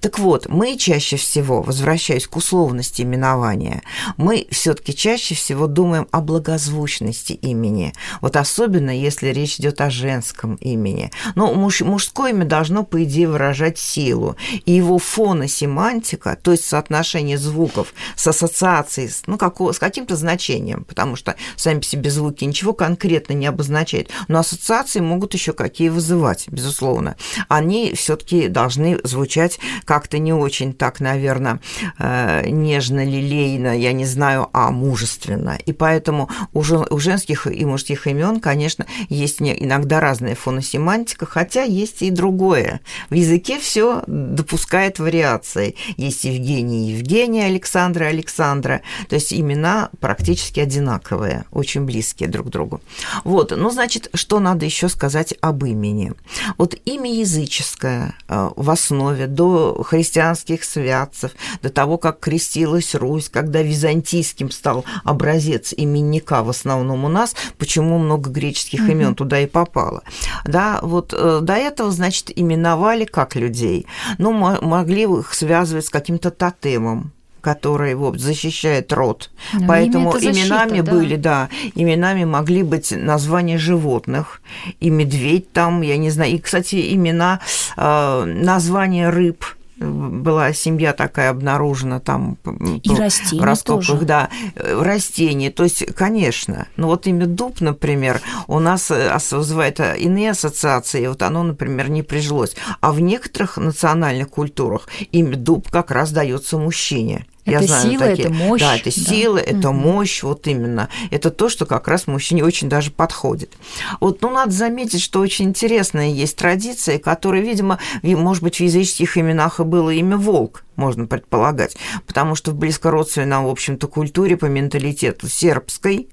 Так 0.00 0.18
вот, 0.18 0.48
мы 0.48 0.76
чаще 0.76 1.16
всего, 1.16 1.62
возвращаясь 1.62 2.26
к 2.26 2.36
условности 2.36 3.02
именования, 3.02 3.82
мы 4.16 4.46
все-таки 4.50 4.94
чаще 4.94 5.34
всего 5.34 5.66
думаем 5.66 6.06
о 6.10 6.20
благозвучности 6.20 7.32
имени. 7.32 7.92
Вот 8.20 8.36
особенно, 8.36 8.90
если 8.90 9.28
речь 9.28 9.58
идет 9.58 9.80
о 9.80 9.90
женском 9.90 10.54
имени. 10.56 11.10
Но 11.34 11.52
муж, 11.54 11.80
мужское 11.80 12.30
имя 12.30 12.44
должно, 12.44 12.84
по 12.84 13.02
идее, 13.04 13.28
выражать 13.28 13.78
силу. 13.78 14.36
И 14.64 14.72
его 14.72 14.98
фоносемантика, 14.98 16.38
то 16.40 16.52
есть 16.52 16.64
соотношение 16.64 17.38
звуков 17.38 17.94
с 18.16 18.26
ассоциацией, 18.26 19.10
ну, 19.26 19.38
как, 19.38 19.60
с 19.60 19.78
каким-то 19.78 20.16
значением, 20.16 20.84
потому 20.84 21.16
что 21.16 21.36
сами 21.56 21.78
по 21.78 21.84
себе 21.84 22.10
звуки 22.10 22.44
ничего 22.44 22.72
конкретно 22.72 23.32
не 23.32 23.46
обозначают, 23.46 24.10
но 24.28 24.38
ассоциации 24.38 25.00
могут 25.00 25.34
еще 25.34 25.52
какие 25.52 25.88
вызывать, 25.88 26.46
безусловно. 26.48 27.16
Они 27.48 27.94
все-таки 27.94 28.48
должны 28.48 28.98
звучать 29.04 29.58
как-то 29.84 30.18
не 30.18 30.32
очень 30.32 30.72
так, 30.72 31.00
наверное, 31.00 31.60
э, 31.98 32.48
нежно, 32.48 33.04
лилейно, 33.04 33.78
я 33.78 33.92
не 33.92 34.06
знаю, 34.06 34.48
а 34.52 34.70
мужественно. 34.70 35.58
И 35.66 35.72
поэтому 35.72 36.28
у 36.52 36.62
женских 36.98 37.46
и 37.46 37.64
мужских 37.64 38.06
имен, 38.06 38.40
конечно, 38.40 38.86
есть 39.08 39.40
иногда 39.40 40.00
разная 40.00 40.34
фоносемантика, 40.34 41.26
хотя 41.26 41.62
есть 41.62 42.02
и 42.02 42.10
другое. 42.10 42.80
В 43.10 43.14
языке 43.14 43.58
все 43.58 44.02
допускает 44.06 44.98
вариации. 44.98 45.74
Есть 45.96 46.24
Евгений 46.24 46.90
Евгения, 46.90 47.46
Александра 47.46 48.06
Александра. 48.06 48.82
То 49.08 49.16
есть 49.16 49.32
имена 49.32 49.90
практически 50.00 50.60
одинаковые, 50.60 51.44
очень 51.50 51.84
близкие 51.84 52.28
друг 52.28 52.48
к 52.48 52.50
другу. 52.50 52.80
Вот, 53.24 53.52
ну, 53.56 53.70
значит, 53.70 54.10
что 54.14 54.40
надо 54.40 54.64
еще 54.64 54.88
сказать 54.88 55.34
об 55.40 55.64
имени? 55.64 56.12
Вот 56.58 56.76
имя 56.84 57.12
языческое 57.12 58.14
э, 58.28 58.50
в 58.56 58.70
основе 58.70 59.26
до 59.26 59.53
христианских 59.84 60.64
святцев, 60.64 61.32
до 61.62 61.70
того, 61.70 61.98
как 61.98 62.20
крестилась 62.20 62.94
Русь, 62.94 63.28
когда 63.28 63.62
византийским 63.62 64.50
стал 64.50 64.84
образец 65.04 65.74
именника 65.76 66.42
в 66.42 66.50
основном 66.50 67.04
у 67.04 67.08
нас, 67.08 67.34
почему 67.58 67.98
много 67.98 68.30
греческих 68.30 68.80
mm-hmm. 68.80 68.92
имен 68.92 69.14
туда 69.14 69.40
и 69.40 69.46
попало. 69.46 70.02
Да, 70.44 70.80
вот 70.82 71.14
э, 71.16 71.40
до 71.42 71.54
этого, 71.54 71.90
значит, 71.90 72.30
именовали 72.34 73.04
как 73.04 73.36
людей, 73.36 73.86
ну, 74.18 74.32
могли 74.32 75.02
их 75.02 75.34
связывать 75.34 75.86
с 75.86 75.90
каким-то 75.90 76.30
тотемом, 76.30 77.12
который 77.44 77.94
вот, 77.94 78.18
защищает 78.18 78.92
род. 78.92 79.30
Но 79.52 79.68
Поэтому 79.68 80.10
защита, 80.12 80.32
именами 80.32 80.80
да. 80.80 80.92
были, 80.92 81.16
да, 81.16 81.48
именами 81.74 82.24
могли 82.24 82.62
быть 82.62 82.90
названия 82.90 83.58
животных, 83.58 84.40
и 84.80 84.90
медведь 84.90 85.52
там, 85.52 85.82
я 85.82 85.98
не 85.98 86.10
знаю, 86.10 86.32
и, 86.32 86.38
кстати, 86.38 86.94
имена, 86.94 87.40
э, 87.76 88.24
названия 88.24 89.10
рыб– 89.10 89.44
была 89.76 90.52
семья 90.52 90.92
такая 90.92 91.30
обнаружена 91.30 92.00
там 92.00 92.36
и 92.82 92.88
по, 92.88 92.96
растения 92.96 93.40
в 93.40 93.44
раскопках, 93.44 93.86
тоже. 93.86 94.06
да, 94.06 94.30
растения. 94.54 95.50
То 95.50 95.64
есть, 95.64 95.84
конечно, 95.94 96.66
ну 96.76 96.88
вот 96.88 97.06
имя 97.06 97.26
дуб, 97.26 97.60
например, 97.60 98.20
у 98.46 98.60
нас 98.60 98.90
э, 98.90 99.16
вызывает 99.32 99.80
э, 99.80 99.96
иные 99.98 100.30
ассоциации, 100.30 101.06
вот 101.06 101.22
оно, 101.22 101.42
например, 101.42 101.90
не 101.90 102.02
прижилось. 102.02 102.56
А 102.80 102.92
в 102.92 103.00
некоторых 103.00 103.56
национальных 103.56 104.30
культурах 104.30 104.88
имя 105.12 105.36
дуб 105.36 105.68
как 105.70 105.90
раз 105.90 106.12
дается 106.12 106.56
мужчине. 106.58 107.26
Я 107.44 107.58
это 107.58 107.66
знаю, 107.66 107.90
сила, 107.90 108.06
такие, 108.06 108.28
это 108.28 108.34
мощь. 108.34 108.60
Да, 108.60 108.76
это 108.76 108.84
да. 108.84 108.90
сила, 108.90 109.38
это 109.38 109.68
угу. 109.70 109.78
мощь, 109.78 110.22
вот 110.22 110.46
именно. 110.46 110.88
Это 111.10 111.30
то, 111.30 111.48
что 111.48 111.66
как 111.66 111.88
раз 111.88 112.06
мужчине 112.06 112.42
очень 112.42 112.68
даже 112.68 112.90
подходит. 112.90 113.52
Вот, 114.00 114.22
ну, 114.22 114.30
надо 114.30 114.52
заметить, 114.52 115.02
что 115.02 115.20
очень 115.20 115.46
интересная 115.46 116.08
есть 116.08 116.36
традиция, 116.36 116.98
которая, 116.98 117.42
видимо, 117.42 117.78
может 118.02 118.42
быть, 118.42 118.56
в 118.56 118.60
языческих 118.60 119.18
именах 119.18 119.60
и 119.60 119.64
было 119.64 119.90
имя 119.90 120.16
волк, 120.16 120.64
можно 120.76 121.06
предполагать, 121.06 121.76
потому 122.06 122.34
что 122.34 122.52
в 122.52 122.54
близкородственной 122.54 123.26
нам, 123.26 123.44
в 123.44 123.50
общем-то, 123.50 123.88
культуре 123.88 124.36
по 124.36 124.46
менталитету 124.46 125.28
сербской, 125.28 126.08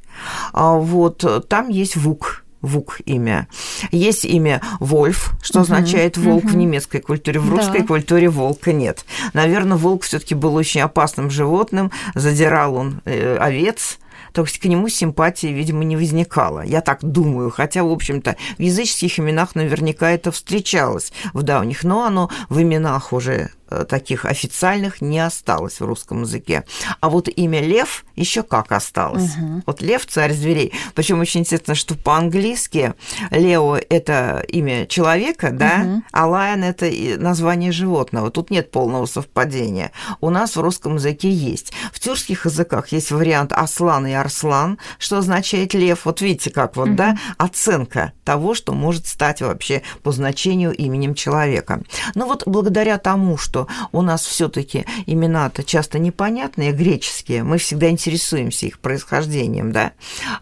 а 0.52 0.76
вот 0.76 1.48
там 1.48 1.70
есть 1.70 1.96
вук, 1.96 2.44
Вук 2.62 3.00
имя. 3.06 3.48
Есть 3.92 4.26
имя 4.26 4.62
Вольф, 4.80 5.34
что 5.42 5.60
угу, 5.60 5.64
означает 5.64 6.18
волк 6.18 6.46
угу. 6.46 6.54
в 6.54 6.56
немецкой 6.56 7.02
культуре, 7.02 7.40
в 7.40 7.50
русской 7.50 7.82
да. 7.82 7.88
культуре 7.88 8.30
волка 8.30 8.74
нет. 8.74 9.06
Наверное, 9.34 9.78
волк 9.78 10.04
все-таки 10.04 10.36
был 10.36 10.56
очень 10.56 10.82
опасным 10.82 11.30
животным, 11.30 11.92
задирал 12.16 12.76
он 12.76 13.02
э, 13.06 13.38
овец, 13.38 14.00
то 14.34 14.44
есть 14.44 14.60
к 14.60 14.66
нему 14.66 14.88
симпатии, 14.88 15.48
видимо, 15.48 15.84
не 15.84 15.98
возникало. 15.98 16.62
Я 16.62 16.82
так 16.82 17.04
думаю, 17.04 17.50
хотя, 17.50 17.84
в 17.84 17.92
общем-то, 17.92 18.38
в 18.58 18.62
языческих 18.62 19.20
именах 19.20 19.56
наверняка 19.56 20.10
это 20.12 20.32
встречалось 20.32 21.12
в 21.34 21.44
давних, 21.44 21.84
но 21.84 22.06
оно 22.06 22.30
в 22.50 22.62
именах 22.62 23.14
уже 23.14 23.52
таких 23.88 24.26
официальных 24.26 25.02
не 25.02 25.20
осталось 25.20 25.80
в 25.80 25.86
русском 25.86 26.22
языке. 26.22 26.64
А 27.00 27.10
вот 27.10 27.28
имя 27.28 27.62
Лев 27.62 28.06
еще 28.16 28.44
как 28.44 28.72
осталось. 28.72 29.36
Угу. 29.36 29.64
Вот 29.66 29.82
Лев 29.82 30.06
царь 30.06 30.34
зверей. 30.34 30.74
Причем 30.94 31.20
очень 31.20 31.42
интересно, 31.42 31.76
что 31.76 31.96
по-английски 31.96 32.94
Лео 33.32 33.78
это 33.90 34.44
имя 34.48 34.86
человека, 34.86 35.52
да, 35.52 35.84
угу. 35.84 36.04
а 36.12 36.28
Лайон 36.28 36.64
это 36.64 36.92
название 37.18 37.72
животного. 37.72 38.32
Тут 38.32 38.50
нет 38.50 38.72
полного 38.72 39.06
совпадения. 39.06 39.92
У 40.20 40.30
нас 40.30 40.56
в 40.56 40.62
русском 40.62 40.96
языке 40.96 41.30
есть. 41.30 41.74
В 41.94 42.00
тюркских 42.00 42.46
языках 42.46 42.90
есть 42.90 43.12
вариант 43.12 43.54
Аслан 43.54 44.08
и 44.08 44.14
Арслан, 44.14 44.78
что 44.98 45.18
означает 45.18 45.74
лев. 45.74 46.06
Вот 46.06 46.22
видите, 46.22 46.50
как 46.50 46.76
вот, 46.76 46.90
угу. 46.90 46.96
да, 46.96 47.18
оценка 47.38 48.14
того, 48.24 48.54
что 48.54 48.74
может 48.74 49.08
стать 49.08 49.42
вообще 49.42 49.82
по 50.04 50.12
значению 50.12 50.74
именем 50.74 51.16
человека. 51.16 51.82
Ну 52.16 52.26
вот 52.26 52.44
благодаря 52.46 52.98
тому, 52.98 53.38
что 53.38 53.61
у 53.92 54.02
нас 54.02 54.26
все-таки 54.26 54.86
имена-то 55.06 55.64
часто 55.64 56.00
непонятные, 56.00 56.72
греческие, 56.72 57.44
мы 57.44 57.58
всегда 57.58 57.90
интересуемся 57.90 58.68
их 58.68 58.80
происхождением, 58.80 59.72
да, 59.72 59.92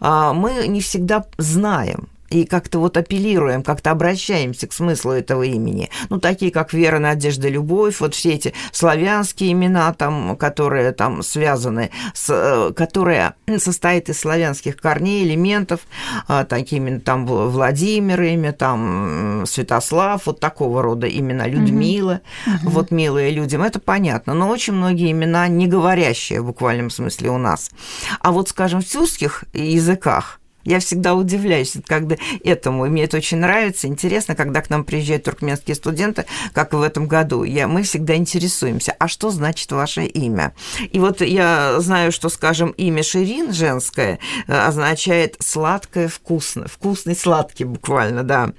а 0.00 0.32
мы 0.32 0.66
не 0.66 0.80
всегда 0.80 1.24
знаем, 1.38 2.08
и 2.30 2.44
как-то 2.44 2.78
вот 2.78 2.96
апеллируем, 2.96 3.62
как-то 3.62 3.90
обращаемся 3.90 4.66
к 4.66 4.72
смыслу 4.72 5.12
этого 5.12 5.42
имени. 5.42 5.90
Ну, 6.08 6.18
такие 6.18 6.50
как 6.50 6.72
вера, 6.72 6.98
надежда, 6.98 7.48
любовь, 7.48 8.00
вот 8.00 8.14
все 8.14 8.30
эти 8.30 8.54
славянские 8.72 9.52
имена, 9.52 9.92
там, 9.92 10.36
которые 10.36 10.92
там 10.92 11.22
связаны, 11.22 11.90
с, 12.14 12.26
э, 12.30 12.72
которые 12.74 13.34
состоят 13.58 14.08
из 14.08 14.20
славянских 14.20 14.76
корней, 14.76 15.24
элементов, 15.24 15.80
а, 16.28 16.44
такими 16.44 16.98
там 16.98 17.26
Владимир 17.26 18.22
имя, 18.22 18.52
там 18.52 19.44
Святослав, 19.46 20.26
вот 20.26 20.40
такого 20.40 20.82
рода 20.82 21.08
имена, 21.08 21.46
Людмила, 21.46 22.20
угу. 22.46 22.70
вот 22.70 22.90
милые 22.90 23.30
людям, 23.30 23.62
это 23.62 23.80
понятно, 23.80 24.34
но 24.34 24.48
очень 24.48 24.74
многие 24.74 25.10
имена 25.10 25.48
не 25.48 25.66
говорящие 25.66 26.40
в 26.42 26.46
буквальном 26.46 26.90
смысле 26.90 27.30
у 27.30 27.38
нас. 27.38 27.70
А 28.20 28.30
вот, 28.30 28.48
скажем, 28.48 28.80
в 28.80 28.84
тюркских 28.84 29.44
языках 29.52 30.39
я 30.64 30.80
всегда 30.80 31.14
удивляюсь 31.14 31.76
когда 31.86 32.16
этому, 32.44 32.86
и 32.86 32.88
мне 32.88 33.04
это 33.04 33.16
очень 33.16 33.38
нравится. 33.38 33.86
Интересно, 33.86 34.34
когда 34.34 34.60
к 34.60 34.70
нам 34.70 34.84
приезжают 34.84 35.24
туркменские 35.24 35.74
студенты, 35.74 36.26
как 36.52 36.72
в 36.72 36.82
этом 36.82 37.06
году, 37.06 37.44
я, 37.44 37.66
мы 37.66 37.82
всегда 37.82 38.14
интересуемся, 38.16 38.94
а 38.98 39.08
что 39.08 39.30
значит 39.30 39.70
ваше 39.72 40.04
имя? 40.04 40.54
И 40.90 40.98
вот 40.98 41.20
я 41.20 41.80
знаю, 41.80 42.12
что, 42.12 42.28
скажем, 42.28 42.70
имя 42.70 43.02
Ширин 43.02 43.52
женское 43.52 44.18
э, 44.46 44.52
означает 44.52 45.36
сладкое, 45.40 46.08
вкусное, 46.08 46.68
вкусный, 46.68 47.16
сладкий 47.16 47.64
буквально, 47.64 48.22
да. 48.22 48.52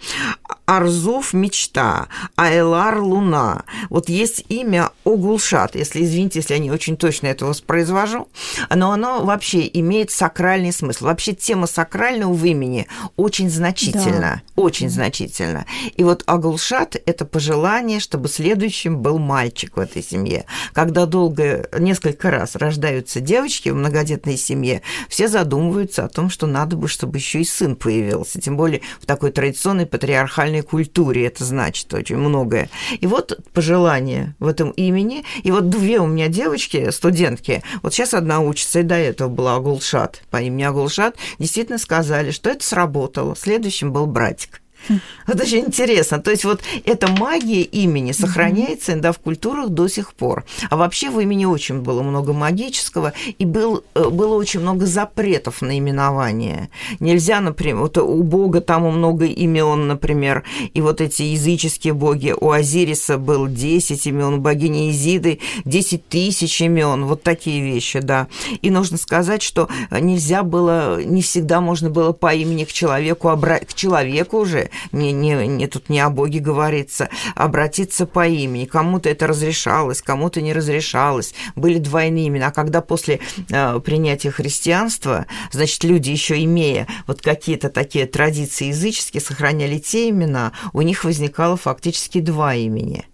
Арзуф– 0.66 1.34
мечта, 1.34 2.08
Айлар– 2.36 3.00
луна. 3.02 3.64
Вот 3.90 4.10
есть 4.10 4.46
имя 4.50 4.92
Огулшат, 5.06 5.76
если, 5.76 6.04
извините, 6.04 6.40
если 6.40 6.54
я 6.54 6.60
не 6.60 6.72
очень 6.72 6.98
точно 6.98 7.28
это 7.28 7.46
воспроизвожу, 7.46 8.30
но 8.74 8.92
оно 8.92 9.26
вообще 9.26 9.70
имеет 9.74 10.12
сакральный 10.12 10.72
смысл. 10.72 11.06
Вообще 11.06 11.34
тема 11.34 11.68
сакрального 11.68 11.91
в 11.92 12.46
имени 12.46 12.88
очень 13.16 13.50
значительна, 13.50 14.42
да. 14.46 14.62
очень 14.62 14.88
mm 14.88 14.92
значительна. 14.92 15.66
И 15.96 16.04
вот 16.04 16.24
Агулшат– 16.26 16.96
это 17.06 17.26
пожелание, 17.26 18.00
чтобы 18.00 18.28
следующим 18.28 19.02
был 19.02 19.20
мальчик 19.20 19.78
в 19.78 19.80
этой 19.80 20.04
семье. 20.04 20.46
Когда 20.74 21.06
долго, 21.06 21.68
несколько 21.78 22.30
раз 22.30 22.56
рождаются 22.56 23.20
девочки 23.20 23.70
в 23.70 23.76
многодетной 23.76 24.38
семье, 24.38 24.82
все 25.08 25.28
задумываются 25.28 26.06
о 26.06 26.10
том, 26.10 26.30
что 26.30 26.48
надо 26.48 26.76
бы, 26.76 26.88
чтобы 26.88 27.18
еще 27.18 27.42
и 27.42 27.46
сын 27.46 27.76
появился, 27.76 28.42
тем 28.42 28.58
более 28.58 28.82
в 29.00 29.06
такой 29.06 29.32
традиционной 29.32 29.86
патриархальной 29.86 30.62
культуре 30.62 31.26
это 31.26 31.44
значит 31.46 31.94
очень 31.94 32.18
многое. 32.18 32.70
И 33.00 33.08
вот 33.08 33.40
пожелание 33.54 34.36
в 34.40 34.48
этом 34.48 34.72
имени. 34.72 35.24
И 35.44 35.52
вот 35.52 35.70
две 35.70 36.00
у 36.00 36.08
меня 36.08 36.28
девочки, 36.28 36.90
студентки, 36.92 37.64
вот 37.82 37.94
сейчас 37.94 38.14
одна 38.14 38.40
учится, 38.42 38.80
и 38.80 38.84
до 38.84 38.96
этого 38.96 39.30
была 39.30 39.56
Агулшат, 39.56 40.22
по 40.30 40.42
имени 40.42 40.64
Агулшат, 40.64 41.16
действительно 41.40 41.78
сказали, 41.82 42.32
что 42.32 42.50
это 42.50 42.64
сработало. 42.64 43.36
Следующим 43.36 43.92
был 43.92 44.06
братик. 44.06 44.61
Вот 45.28 45.40
очень 45.40 45.60
интересно. 45.60 46.20
То 46.20 46.32
есть 46.32 46.44
вот 46.44 46.62
эта 46.86 47.10
магия 47.10 47.62
имени 47.62 48.12
сохраняется 48.12 48.96
да, 48.96 49.12
в 49.12 49.20
культурах 49.20 49.70
до 49.70 49.88
сих 49.88 50.14
пор. 50.14 50.44
А 50.70 50.78
вообще 50.78 51.10
в 51.10 51.20
имени 51.20 51.46
очень 51.46 51.82
было 51.82 52.02
много 52.02 52.34
магического, 52.34 53.14
и 53.38 53.46
был, 53.46 53.84
э, 53.96 54.10
было 54.10 54.36
очень 54.36 54.60
много 54.60 54.86
запретов 54.86 55.62
на 55.62 55.78
именование. 55.78 56.70
Нельзя, 57.00 57.40
например, 57.40 57.78
вот 57.78 57.98
у 57.98 58.24
Бога 58.24 58.62
там 58.62 58.84
много 58.84 59.26
имен, 59.26 59.88
например, 59.88 60.44
и 60.74 60.82
вот 60.82 61.02
эти 61.02 61.24
языческие 61.24 61.94
боги. 61.94 62.34
У 62.40 62.52
Азириса 62.52 63.18
было 63.18 63.48
10 63.48 64.08
имен, 64.08 64.34
у 64.36 64.38
богини 64.38 64.92
Изиды 64.92 65.40
10 65.66 66.08
тысяч 66.08 66.62
имен. 66.62 67.06
Вот 67.06 67.24
такие 67.24 67.62
вещи, 67.62 68.00
да. 68.00 68.28
И 68.62 68.70
нужно 68.70 68.98
сказать, 68.98 69.42
что 69.42 69.70
нельзя 69.92 70.44
было, 70.44 71.02
не 71.04 71.22
всегда 71.22 71.62
можно 71.62 71.90
было 71.90 72.12
по 72.12 72.34
имени 72.34 72.66
к 72.66 72.74
человеку, 72.74 73.30
обра... 73.30 73.60
к 73.60 73.74
человеку 73.74 74.40
уже 74.40 74.71
не, 74.92 75.12
не, 75.12 75.48
не, 75.48 75.68
тут 75.68 75.90
не 75.90 76.00
о 76.00 76.10
Боге 76.10 76.40
говорится, 76.40 77.10
обратиться 77.36 78.06
по 78.06 78.28
имени. 78.28 78.66
Кому-то 78.66 79.10
это 79.10 79.28
разрешалось, 79.28 80.02
кому-то 80.02 80.42
не 80.42 80.54
разрешалось. 80.54 81.34
Были 81.56 81.78
двойные 81.78 82.28
имена. 82.28 82.48
А 82.48 82.52
когда 82.52 82.82
после 82.82 83.20
э, 83.50 83.80
принятия 83.80 84.32
христианства, 84.32 85.26
значит, 85.52 85.84
люди 85.84 86.10
еще 86.10 86.44
имея 86.44 86.88
вот 87.08 87.22
какие-то 87.22 87.70
такие 87.70 88.06
традиции 88.06 88.68
языческие, 88.68 89.22
сохраняли 89.22 89.78
те 89.78 90.10
имена, 90.10 90.52
у 90.74 90.82
них 90.82 91.04
возникало 91.04 91.58
фактически 91.58 92.20
два 92.20 92.56
имени 92.56 93.06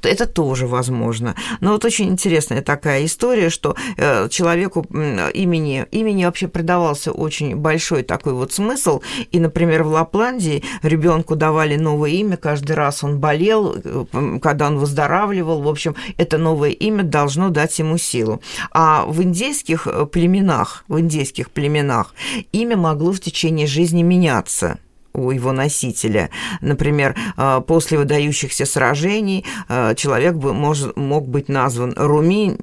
то 0.00 0.08
это 0.08 0.26
тоже 0.26 0.66
возможно. 0.66 1.34
Но 1.60 1.72
вот 1.72 1.84
очень 1.84 2.08
интересная 2.08 2.62
такая 2.62 3.04
история, 3.04 3.50
что 3.50 3.76
э, 3.96 4.28
человеку 4.28 4.86
имени, 4.90 5.86
имени 5.90 6.24
вообще 6.24 6.48
придавался 6.48 7.12
очень 7.12 7.56
большой 7.56 8.02
такой 8.02 8.32
вот 8.32 8.52
смысл. 8.52 9.00
И, 9.30 9.40
например, 9.40 9.82
в 9.82 9.88
Лапландии 9.88 10.62
ребенку 10.82 11.36
давали 11.36 11.76
новое 11.76 12.10
имя, 12.10 12.36
каждый 12.36 12.72
раз 12.72 13.04
он 13.04 13.18
болел, 13.18 13.76
э, 13.82 14.38
когда 14.42 14.66
он 14.68 14.78
выздоравливал. 14.78 15.62
В 15.62 15.68
общем, 15.68 15.94
это 16.16 16.38
новое 16.38 16.70
имя 16.70 17.02
должно 17.02 17.50
дать 17.50 17.78
ему 17.78 17.98
силу. 17.98 18.40
А 18.70 19.04
в 19.06 19.22
индейских 19.22 19.86
э, 19.86 20.06
племенах, 20.06 20.84
в 20.88 21.00
индейских 21.00 21.50
племенах 21.50 22.14
имя 22.52 22.76
могло 22.76 23.12
в 23.12 23.20
течение 23.20 23.66
жизни 23.66 24.02
меняться 24.02 24.78
у 25.16 25.30
его 25.30 25.52
носителя. 25.52 26.30
Например, 26.60 27.16
э, 27.36 27.60
после 27.66 27.98
выдающихся 27.98 28.66
сражений 28.66 29.44
э, 29.68 29.94
человек 29.96 30.34
бы 30.34 30.52
мож, 30.52 30.84
мог 30.96 31.28
быть 31.28 31.48
назван 31.48 31.94
Руми 31.96 32.56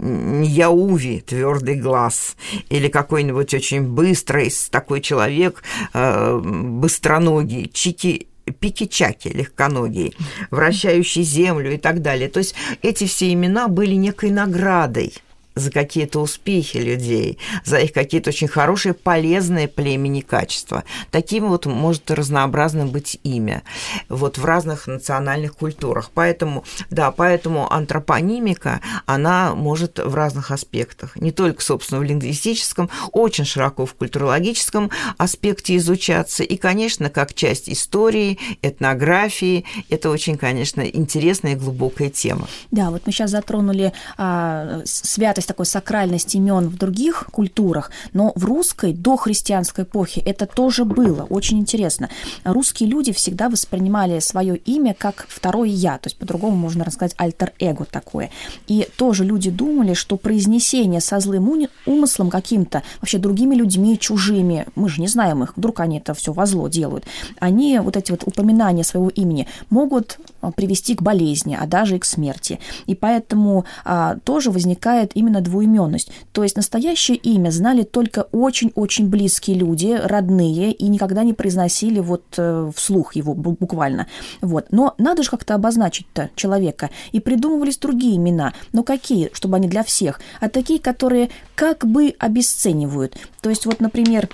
Яуви, 0.46 1.24
твердый 1.26 1.76
глаз, 1.76 2.36
или 2.70 2.88
какой-нибудь 2.88 3.54
очень 3.54 3.84
быстрый 3.84 4.52
такой 4.70 5.02
человек, 5.02 5.64
э, 5.94 6.40
быстроногий, 6.44 7.70
Чики 7.74 8.28
пики-чаки 8.60 9.30
легконогие, 9.30 10.12
вращающий 10.52 11.24
землю 11.24 11.74
и 11.74 11.78
так 11.78 12.02
далее. 12.02 12.30
То 12.30 12.40
есть 12.40 12.56
эти 12.82 13.06
все 13.06 13.32
имена 13.32 13.68
были 13.68 13.96
некой 13.96 14.32
наградой 14.32 15.14
за 15.56 15.72
какие-то 15.72 16.20
успехи 16.20 16.78
людей, 16.78 17.38
за 17.64 17.78
их 17.78 17.94
какие-то 17.94 18.30
очень 18.30 18.48
хорошие, 18.48 18.94
полезные 18.94 19.68
племени 19.68 20.22
качества. 20.22 20.84
Таким 21.12 21.50
вот 21.50 21.66
может 21.66 22.10
разнообразным 22.10 22.90
быть 22.90 23.20
имя 23.24 23.64
вот 24.10 24.38
в 24.38 24.46
разных 24.46 24.88
национальных 24.88 25.56
культурах. 25.56 26.12
Поэтому, 26.14 26.64
да, 26.90 27.12
поэтому 27.12 27.72
антропонимика, 27.72 28.82
она 29.06 29.54
может 29.56 30.00
в 30.00 30.16
разных 30.16 30.52
аспектах, 30.52 31.16
не 31.16 31.32
только, 31.32 31.62
собственно, 31.62 32.00
в 32.00 32.04
лингвистическом, 32.04 32.90
очень 33.12 33.46
широко 33.46 33.86
в 33.86 33.94
культурологическом 33.94 34.90
аспекте 35.18 35.78
изучаться. 35.78 36.44
И, 36.44 36.58
конечно, 36.58 37.10
как 37.10 37.34
часть 37.34 37.70
истории, 37.70 38.40
этнографии, 38.62 39.66
это 39.90 40.10
очень, 40.10 40.38
конечно, 40.38 40.82
интересная 40.82 41.54
и 41.54 41.56
глубокая 41.56 42.10
тема. 42.10 42.48
Да, 42.72 42.90
вот 42.90 43.04
мы 43.06 43.12
сейчас 43.12 43.32
затронули 43.32 43.94
а, 44.18 44.82
святость 44.86 45.43
есть 45.44 45.48
такой 45.50 45.66
сакральность 45.66 46.36
имен 46.36 46.70
в 46.70 46.78
других 46.78 47.28
культурах, 47.32 47.92
но 48.14 48.32
в 48.36 48.46
русской 48.46 48.94
до 48.94 49.18
христианской 49.18 49.84
эпохи 49.84 50.20
это 50.26 50.46
тоже 50.46 50.86
было. 50.86 51.24
Очень 51.24 51.60
интересно. 51.60 52.10
Русские 52.46 52.90
люди 52.90 53.12
всегда 53.12 53.50
воспринимали 53.50 54.20
свое 54.20 54.56
имя 54.56 54.96
как 54.98 55.26
второе 55.28 55.68
я, 55.68 55.98
то 55.98 56.08
есть 56.08 56.18
по-другому 56.18 56.56
можно 56.56 56.86
рассказать 56.86 57.16
альтер-эго 57.18 57.86
такое. 57.86 58.30
И 58.68 58.88
тоже 58.96 59.26
люди 59.26 59.50
думали, 59.50 59.94
что 59.94 60.18
произнесение 60.18 61.02
со 61.02 61.20
злым 61.20 61.44
умыслом 61.86 62.30
каким-то, 62.30 62.84
вообще 63.02 63.18
другими 63.18 63.54
людьми, 63.54 64.00
чужими, 64.00 64.66
мы 64.76 64.88
же 64.88 65.02
не 65.02 65.08
знаем 65.10 65.44
их, 65.44 65.58
вдруг 65.58 65.82
они 65.82 65.98
это 65.98 66.14
все 66.14 66.32
во 66.32 66.46
зло 66.46 66.70
делают, 66.70 67.04
они 67.40 67.80
вот 67.80 67.98
эти 67.98 68.12
вот 68.12 68.24
упоминания 68.26 68.86
своего 68.86 69.10
имени 69.10 69.48
могут 69.70 70.20
привести 70.52 70.96
к 70.96 71.02
болезни, 71.02 71.58
а 71.60 71.66
даже 71.66 71.96
и 71.96 72.00
к 72.00 72.06
смерти. 72.06 72.60
И 72.86 72.96
поэтому 72.96 73.66
а, 73.84 74.18
тоже 74.24 74.52
возникает 74.52 75.12
именно 75.16 75.34
именно 75.34 75.42
двуименность. 75.42 76.12
То 76.32 76.44
есть 76.44 76.56
настоящее 76.56 77.18
имя 77.18 77.50
знали 77.50 77.84
только 77.84 78.28
очень-очень 78.32 79.10
близкие 79.10 79.58
люди, 79.58 80.00
родные, 80.04 80.72
и 80.72 80.88
никогда 80.88 81.24
не 81.24 81.34
произносили 81.34 82.00
вот 82.00 82.24
э, 82.38 82.72
вслух 82.76 83.16
его 83.16 83.34
буквально. 83.34 84.08
Вот. 84.42 84.68
Но 84.72 84.94
надо 84.98 85.24
же 85.24 85.30
как-то 85.30 85.56
обозначить-то 85.56 86.30
человека. 86.36 86.90
И 87.12 87.20
придумывались 87.20 87.78
другие 87.78 88.18
имена. 88.18 88.54
Но 88.74 88.84
какие, 88.84 89.32
чтобы 89.34 89.56
они 89.56 89.68
для 89.68 89.84
всех? 89.84 90.20
А 90.40 90.50
такие, 90.50 90.80
которые 90.80 91.30
как 91.56 91.86
бы 91.86 92.14
обесценивают. 92.20 93.18
То 93.42 93.50
есть 93.50 93.66
вот, 93.66 93.80
например, 93.80 94.30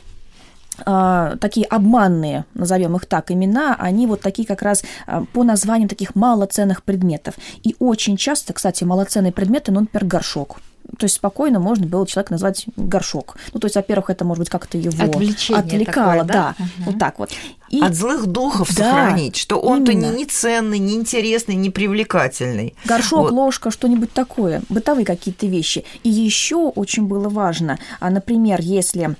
такие 1.39 1.65
обманные, 1.65 2.45
назовем 2.53 2.95
их 2.95 3.05
так, 3.05 3.31
имена, 3.31 3.75
они 3.79 4.07
вот 4.07 4.21
такие 4.21 4.47
как 4.47 4.61
раз 4.61 4.83
а, 5.07 5.23
по 5.33 5.43
названиям 5.43 5.89
таких 5.89 6.15
малоценных 6.15 6.83
предметов. 6.83 7.35
И 7.63 7.75
очень 7.79 8.17
часто, 8.17 8.53
кстати, 8.53 8.83
малоценные 8.83 9.31
предметы, 9.31 9.71
ну, 9.71 9.81
например, 9.81 10.05
горшок 10.05 10.59
то 10.97 11.05
есть 11.05 11.15
спокойно 11.15 11.59
можно 11.59 11.85
было 11.85 12.07
человека 12.07 12.33
назвать 12.33 12.65
горшок. 12.75 13.35
Ну, 13.53 13.59
то 13.59 13.65
есть, 13.65 13.75
во-первых, 13.75 14.09
это, 14.09 14.25
может 14.25 14.39
быть, 14.39 14.49
как-то 14.49 14.77
его 14.77 15.03
Отвлечение 15.03 15.63
отвлекало, 15.63 16.13
такое, 16.13 16.27
да, 16.27 16.55
да? 16.57 16.63
Угу. 16.63 16.91
вот 16.91 16.99
так 16.99 17.19
вот. 17.19 17.29
И... 17.69 17.81
От 17.81 17.95
злых 17.95 18.25
духов 18.25 18.75
да, 18.75 18.83
сохранить, 18.83 19.35
что 19.35 19.59
он-то 19.59 19.93
не, 19.93 20.09
не 20.09 20.25
ценный, 20.25 20.79
не 20.79 20.95
интересный, 20.95 21.55
не 21.55 21.69
привлекательный. 21.69 22.75
Горшок, 22.85 23.21
вот. 23.21 23.31
ложка, 23.31 23.71
что-нибудь 23.71 24.11
такое, 24.11 24.61
бытовые 24.69 25.05
какие-то 25.05 25.45
вещи. 25.45 25.85
И 26.03 26.09
еще 26.09 26.69
очень 26.69 27.05
было 27.05 27.29
важно, 27.29 27.77
а, 27.99 28.09
например, 28.09 28.59
если 28.61 29.15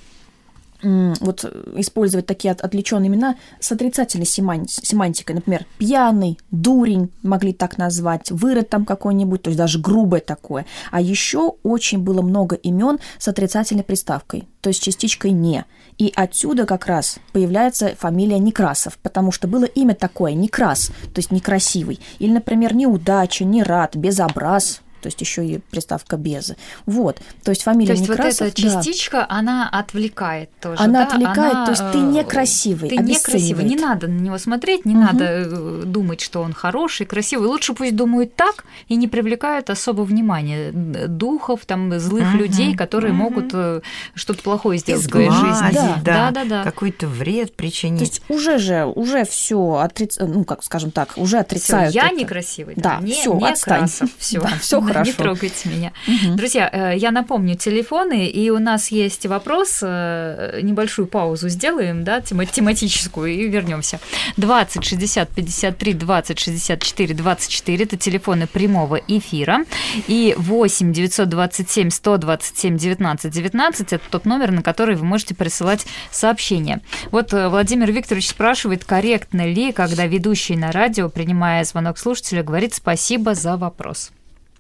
вот 0.82 1.44
использовать 1.76 2.26
такие 2.26 2.52
отвлеченные 2.52 3.10
имена 3.10 3.36
с 3.60 3.72
отрицательной 3.72 4.26
семантикой. 4.26 5.36
Например, 5.36 5.66
пьяный, 5.78 6.38
дурень 6.52 7.12
могли 7.22 7.54
так 7.54 7.78
назвать, 7.78 8.32
вырод 8.32 8.70
там 8.70 8.86
какой-нибудь, 8.86 9.42
то 9.44 9.50
есть 9.50 9.58
даже 9.58 9.80
грубое 9.80 10.22
такое. 10.22 10.66
А 10.92 11.02
еще 11.02 11.56
очень 11.64 12.00
было 12.00 12.22
много 12.22 12.56
имен 12.56 13.00
с 13.18 13.28
отрицательной 13.28 13.84
приставкой, 13.84 14.48
то 14.62 14.70
есть 14.70 14.82
частичкой 14.82 15.32
«не». 15.32 15.66
И 15.98 16.14
отсюда 16.16 16.66
как 16.66 16.86
раз 16.86 17.20
появляется 17.34 17.94
фамилия 17.98 18.40
Некрасов, 18.40 18.98
потому 19.04 19.34
что 19.34 19.50
было 19.50 19.66
имя 19.66 19.94
такое 19.94 20.32
Некрас, 20.34 20.88
то 20.88 21.18
есть 21.18 21.32
некрасивый. 21.32 22.00
Или, 22.20 22.32
например, 22.32 22.74
неудача, 22.74 23.44
нерад, 23.44 23.98
безобраз, 23.98 24.82
то 25.02 25.08
есть 25.08 25.20
еще 25.22 25.46
и 25.46 25.60
приставка 25.60 26.18
без. 26.18 26.54
Вот, 26.86 27.20
то 27.44 27.52
есть 27.52 27.64
фамилия 27.64 27.94
То 27.94 28.00
есть 28.00 28.10
Некрасов, 28.10 28.40
вот 28.42 28.48
эта 28.48 28.62
частичка, 28.62 29.18
да. 29.18 29.28
она 29.30 29.70
отвлекает 29.70 30.50
тоже, 30.60 30.82
Она 30.82 31.06
да? 31.06 31.14
отвлекает, 31.14 31.54
она, 31.54 31.66
то 31.66 31.72
есть 31.72 31.92
ты 31.92 31.98
э, 31.98 32.02
некрасивый, 32.02 32.90
Ты 32.90 32.98
некрасивый, 32.98 33.66
не 33.66 33.76
надо 33.76 34.08
на 34.08 34.20
него 34.20 34.38
смотреть, 34.38 34.86
не 34.86 34.96
угу. 34.96 35.04
надо 35.04 35.26
э, 35.26 35.82
думать, 35.86 36.22
что 36.22 36.42
он 36.42 36.54
хороший, 36.54 37.06
красивый. 37.06 37.48
Лучше 37.48 37.74
пусть 37.74 37.96
думают 37.96 38.36
так 38.36 38.66
и 38.88 38.96
не 38.96 39.08
привлекают 39.08 39.70
особо 39.70 40.02
внимания 40.02 40.72
духов, 40.72 41.66
там, 41.66 42.00
злых 42.00 42.30
угу. 42.30 42.38
людей, 42.38 42.76
которые 42.76 43.14
угу. 43.14 43.24
могут 43.24 43.50
э, 43.54 43.82
что-то 44.14 44.44
плохое 44.44 44.80
сделать 44.80 45.06
в 45.06 45.10
твоей 45.10 45.32
жизни. 45.32 45.74
Да, 45.74 46.02
да, 46.04 46.32
да. 46.32 46.46
да. 46.46 46.64
Какой-то 46.64 47.08
вред 47.08 47.56
причинить. 47.56 48.00
То 48.00 48.06
есть 48.06 48.22
уже 48.30 48.58
же, 48.58 48.86
уже 48.86 49.26
все 49.26 49.76
отриц... 49.76 50.18
ну, 50.20 50.44
как 50.44 50.64
скажем 50.64 50.92
так, 50.92 51.14
уже 51.16 51.40
отрицают. 51.40 51.92
Всё, 51.92 52.00
я 52.00 52.08
это. 52.08 52.16
некрасивый, 52.16 52.76
да, 52.76 52.98
да. 53.00 53.06
не, 53.06 53.14
все, 53.14 53.34
не 53.34 53.48
отстань. 53.48 53.88
все. 54.18 54.42
Да, 54.42 54.50
все 54.60 54.82
хорошо. 54.94 55.12
Не 55.12 55.18
трогайте 55.18 55.70
меня. 55.70 55.92
Друзья, 56.36 56.70
э, 56.72 56.98
я 56.98 57.12
напомню 57.12 57.56
телефоны, 57.56 58.28
и 58.28 58.50
у 58.50 58.60
нас 58.60 58.92
есть 58.92 59.26
вопрос, 59.26 59.80
э, 59.82 60.60
небольшую 60.62 61.08
паузу 61.08 61.50
сделаем, 61.50 62.04
да, 62.04 62.22
тематическую, 62.22 63.32
и 63.32 63.48
вернемся. 63.48 64.00
20 64.38 64.84
60 64.84 65.30
53 65.30 65.94
20 65.94 66.40
64 66.40 67.14
24 67.14 67.84
это 67.84 67.98
телефоны 67.98 68.48
прямого 68.48 68.96
эфира, 69.08 69.66
и 70.08 70.36
8 70.38 70.94
927 70.94 71.90
127 71.90 72.78
19 72.78 73.32
19 73.32 73.94
это 73.94 74.04
тот 74.10 74.26
номер, 74.26 74.52
на 74.52 74.62
который 74.62 74.96
вы 74.96 75.06
можете 75.06 75.36
присылать 75.36 75.86
сообщения. 76.12 76.82
Вот 77.12 77.34
э, 77.34 77.48
Владимир 77.50 77.92
Викторович 77.92 78.30
спрашивает, 78.30 78.86
корректно 78.86 79.46
ли, 79.48 79.72
когда 79.72 80.06
ведущий 80.06 80.56
на 80.56 80.72
радио, 80.72 81.10
принимая 81.10 81.64
звонок 81.64 81.98
слушателя, 81.98 82.44
говорит 82.44 82.74
спасибо 82.74 83.36
за 83.36 83.58
вопрос. 83.58 84.12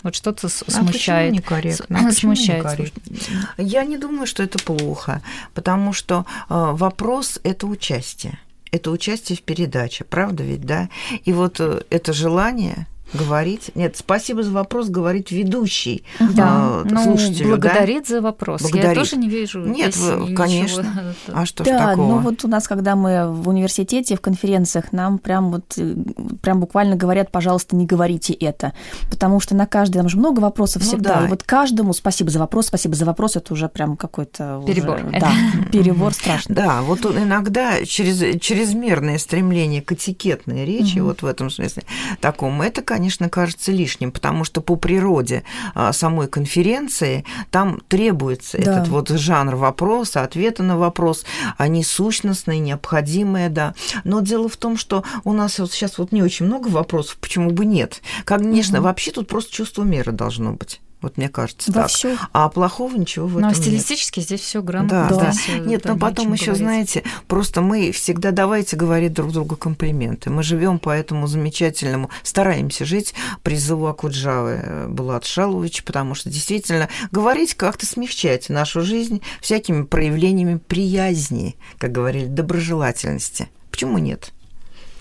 Вот 0.04 0.16
что-то 0.16 0.48
а 0.48 0.50
смущает. 0.50 1.34
некорректно? 1.34 2.08
А 2.08 2.12
смущает. 2.12 2.64
Некорректно? 2.64 3.54
Я 3.58 3.84
не 3.84 3.98
думаю, 3.98 4.28
что 4.28 4.44
это 4.44 4.58
плохо, 4.60 5.22
потому 5.54 5.94
что 5.94 6.26
э, 6.50 6.72
вопрос 6.72 7.40
это 7.44 7.68
участие. 7.68 8.40
Это 8.72 8.92
участие 8.92 9.38
в 9.38 9.42
передаче, 9.42 10.04
правда 10.04 10.44
ведь, 10.44 10.62
да? 10.62 10.90
И 11.26 11.34
вот 11.34 11.60
э, 11.60 11.82
это 11.90 12.14
желание 12.14 12.88
говорить. 13.14 13.72
Нет, 13.76 13.98
спасибо 13.98 14.44
за 14.44 14.52
вопрос, 14.52 14.90
говорит 14.90 15.32
ведущий 15.32 16.04
да, 16.20 16.84
э, 16.86 17.04
слушателю. 17.04 17.50
Ну, 17.50 17.56
благодарит 17.56 18.04
да? 18.08 18.16
за 18.16 18.22
вопрос. 18.22 18.62
Благодарит. 18.62 18.90
Я 18.90 18.96
тоже 18.96 19.18
не 19.18 19.30
вижу. 19.30 19.62
Нет, 19.62 19.96
вы, 19.98 20.34
конечно. 20.34 20.86
А 21.32 21.46
что 21.46 21.64
да, 21.64 21.78
ж 21.78 21.90
такого? 21.90 22.08
ну 22.08 22.20
вот 22.20 22.44
у 22.44 22.48
нас, 22.48 22.68
когда 22.68 22.96
мы 22.96 23.32
в 23.32 23.50
университете, 23.50 24.16
в 24.16 24.22
конференциях, 24.22 24.92
нам 24.92 25.18
прям 25.18 25.52
вот 25.52 25.78
э, 25.78 25.96
прям 26.42 26.60
буквально 26.60 26.96
говорят, 26.96 27.32
пожалуйста, 27.32 27.76
не 27.76 27.86
говорите 27.86 28.34
это, 28.34 28.74
потому 29.10 29.40
что 29.40 29.56
на 29.56 29.66
каждый 29.66 29.98
там 29.98 30.10
же 30.10 30.18
много 30.18 30.40
вопросов 30.40 30.84
ну, 30.84 30.88
всегда, 30.88 31.20
да. 31.20 31.26
и 31.26 31.30
вот 31.30 31.44
каждому 31.44 31.94
спасибо 31.94 32.30
за 32.30 32.40
вопрос, 32.40 32.68
спасибо 32.68 32.96
за 32.96 33.06
вопрос, 33.06 33.36
это 33.36 33.54
уже 33.54 33.70
прям 33.70 33.98
какой-то 33.98 34.64
перебор. 34.66 34.96
Уже, 34.96 35.20
да, 35.20 35.32
перебор 35.72 36.14
страшный. 36.14 36.56
Да, 36.56 36.82
вот 36.82 37.06
иногда 37.06 37.84
через 37.86 38.40
чрезмерное 38.42 39.18
стремление 39.18 39.82
к 39.82 39.92
этикетной 39.92 40.66
речи, 40.66 41.00
вот 41.00 41.22
в 41.22 41.26
этом 41.26 41.50
смысле 41.50 41.84
таком, 42.22 42.62
это, 42.62 42.82
конечно 42.82 42.99
конечно, 43.00 43.30
кажется 43.30 43.72
лишним, 43.72 44.12
потому 44.12 44.44
что 44.44 44.60
по 44.60 44.76
природе 44.76 45.44
а, 45.74 45.94
самой 45.94 46.28
конференции 46.28 47.24
там 47.50 47.80
требуется 47.88 48.58
да. 48.58 48.74
этот 48.74 48.90
вот 48.90 49.08
жанр 49.08 49.56
вопроса, 49.56 50.22
ответа 50.22 50.64
на 50.64 50.78
вопрос, 50.78 51.24
они 51.58 51.82
сущностные, 51.86 52.60
необходимые, 52.60 53.48
да. 53.48 53.74
Но 54.04 54.20
дело 54.20 54.50
в 54.50 54.58
том, 54.58 54.76
что 54.76 55.06
у 55.24 55.32
нас 55.32 55.60
вот 55.60 55.72
сейчас 55.72 55.98
вот 55.98 56.12
не 56.12 56.22
очень 56.22 56.46
много 56.46 56.68
вопросов, 56.68 57.16
почему 57.22 57.52
бы 57.52 57.64
нет. 57.64 58.02
Конечно, 58.26 58.80
угу. 58.80 58.88
вообще 58.88 59.12
тут 59.12 59.30
просто 59.30 59.54
чувство 59.54 59.84
меры 59.84 60.12
должно 60.12 60.52
быть. 60.52 60.82
Вот 61.02 61.18
мне 61.18 61.30
кажется 61.30 61.72
Во 61.72 61.82
так. 61.84 61.90
Всё. 61.90 62.18
А 62.34 62.50
плохого 62.50 62.96
ничего 62.96 63.28
в 63.28 63.38
этом 63.38 63.50
Но 63.50 63.56
стилистически 63.56 64.20
нет. 64.20 64.28
здесь 64.28 64.42
все 64.42 64.62
грамотно. 64.62 65.08
Да, 65.10 65.34
да. 65.48 65.58
Нет, 65.60 65.86
но 65.86 65.98
потом 65.98 66.34
еще, 66.34 66.56
знаете, 66.56 67.04
просто 67.28 67.62
мы 67.62 67.92
всегда 67.92 68.32
давайте 68.32 68.76
говорить 68.76 69.14
друг 69.14 69.32
другу 69.32 69.56
комплименты. 69.56 70.30
Мы 70.30 70.44
живем 70.44 70.78
по 70.78 70.90
этому 70.90 71.28
замечательному, 71.28 72.10
стараемся 72.24 72.84
жить 72.84 73.14
призыву 73.44 73.88
Акуджавы 73.88 74.62
э, 74.62 74.88
Булат 74.88 75.26
Шалович, 75.26 75.84
потому 75.84 76.16
что 76.16 76.30
действительно 76.30 76.90
говорить 77.12 77.54
как-то 77.54 77.86
смягчать 77.86 78.50
нашу 78.50 78.82
жизнь 78.82 79.22
всякими 79.42 79.84
проявлениями 79.84 80.58
приязни, 80.58 81.56
как 81.78 81.92
говорили, 81.92 82.26
доброжелательности. 82.26 83.50
Почему 83.72 83.98
нет? 83.98 84.32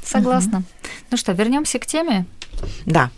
Согласна. 0.04 0.58
Угу. 0.58 0.66
Ну 1.11 1.16
что, 1.16 1.32
вернемся 1.32 1.78
к 1.78 1.87
теме? 1.87 2.26
Да. 2.87 3.11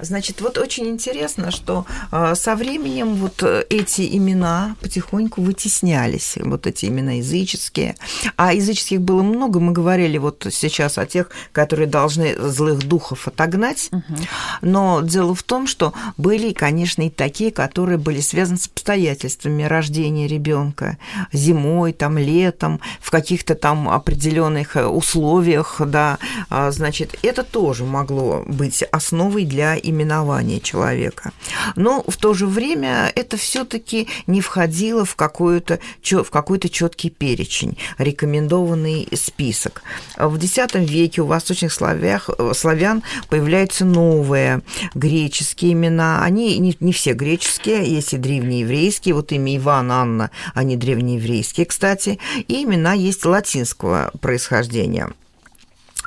Значит, 0.00 0.40
вот 0.40 0.58
очень 0.58 0.86
интересно, 0.86 1.50
что 1.50 1.86
а, 2.10 2.34
со 2.34 2.56
временем 2.56 3.14
вот 3.14 3.42
э, 3.42 3.64
эти 3.70 4.16
имена 4.16 4.76
потихоньку 4.80 5.40
вытеснялись, 5.40 6.36
вот 6.40 6.66
эти 6.66 6.86
имена 6.86 7.12
языческие. 7.12 7.96
А 8.36 8.52
языческих 8.52 9.00
было 9.00 9.22
много, 9.22 9.60
мы 9.60 9.72
говорили 9.72 10.18
вот 10.18 10.46
сейчас 10.50 10.98
о 10.98 11.06
тех, 11.06 11.30
которые 11.52 11.86
должны 11.86 12.36
злых 12.36 12.80
духов 12.80 13.28
отогнать. 13.28 13.88
Угу. 13.92 14.18
Но 14.62 15.00
дело 15.02 15.34
в 15.34 15.42
том, 15.42 15.66
что 15.66 15.92
были, 16.16 16.52
конечно, 16.52 17.02
и 17.02 17.10
такие, 17.10 17.50
которые 17.50 17.98
были 17.98 18.20
связаны 18.20 18.58
с 18.58 18.66
обстоятельствами 18.66 19.62
рождения 19.62 20.26
ребенка 20.26 20.98
зимой, 21.32 21.92
там, 21.92 22.18
летом, 22.18 22.80
в 23.00 23.10
каких-то 23.10 23.54
там 23.54 23.88
определенных 23.88 24.76
э, 24.76 24.86
условиях, 24.86 25.80
да, 25.86 26.18
а, 26.50 26.70
значит, 26.70 27.16
это 27.22 27.42
тоже 27.42 27.84
могло 27.84 28.42
быть 28.46 28.82
основой 28.82 29.33
для 29.42 29.76
именования 29.76 30.60
человека. 30.60 31.32
Но 31.74 32.04
в 32.06 32.16
то 32.16 32.34
же 32.34 32.46
время 32.46 33.10
это 33.14 33.36
все-таки 33.36 34.08
не 34.26 34.40
входило 34.40 35.04
в, 35.04 35.16
какой-то, 35.16 35.80
в 36.02 36.30
какой-то 36.30 36.68
четкий 36.68 37.10
перечень, 37.10 37.76
рекомендованный 37.98 39.08
список. 39.14 39.82
В 40.16 40.36
X 40.36 40.58
веке 40.74 41.22
у 41.22 41.26
восточных 41.26 41.72
славях, 41.72 42.30
славян 42.54 43.02
появляются 43.28 43.84
новые 43.84 44.62
греческие 44.94 45.72
имена. 45.72 46.22
Они 46.22 46.58
не, 46.58 46.76
не 46.78 46.92
все 46.92 47.12
греческие, 47.12 47.84
есть 47.92 48.12
и 48.14 48.18
древнееврейские. 48.18 49.14
Вот 49.14 49.32
имя 49.32 49.56
Иван, 49.56 49.90
Анна, 49.90 50.30
они 50.54 50.76
древнееврейские, 50.76 51.66
кстати. 51.66 52.18
И 52.48 52.64
имена 52.64 52.92
есть 52.92 53.24
латинского 53.24 54.12
происхождения. 54.20 55.10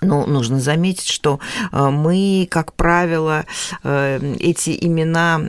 Ну, 0.02 0.26
нужно 0.28 0.60
заметить, 0.60 1.08
что 1.08 1.40
э, 1.72 1.90
мы, 1.90 2.48
как 2.50 2.74
правило, 2.74 3.46
э, 3.84 4.36
эти 4.40 4.78
имена 4.80 5.42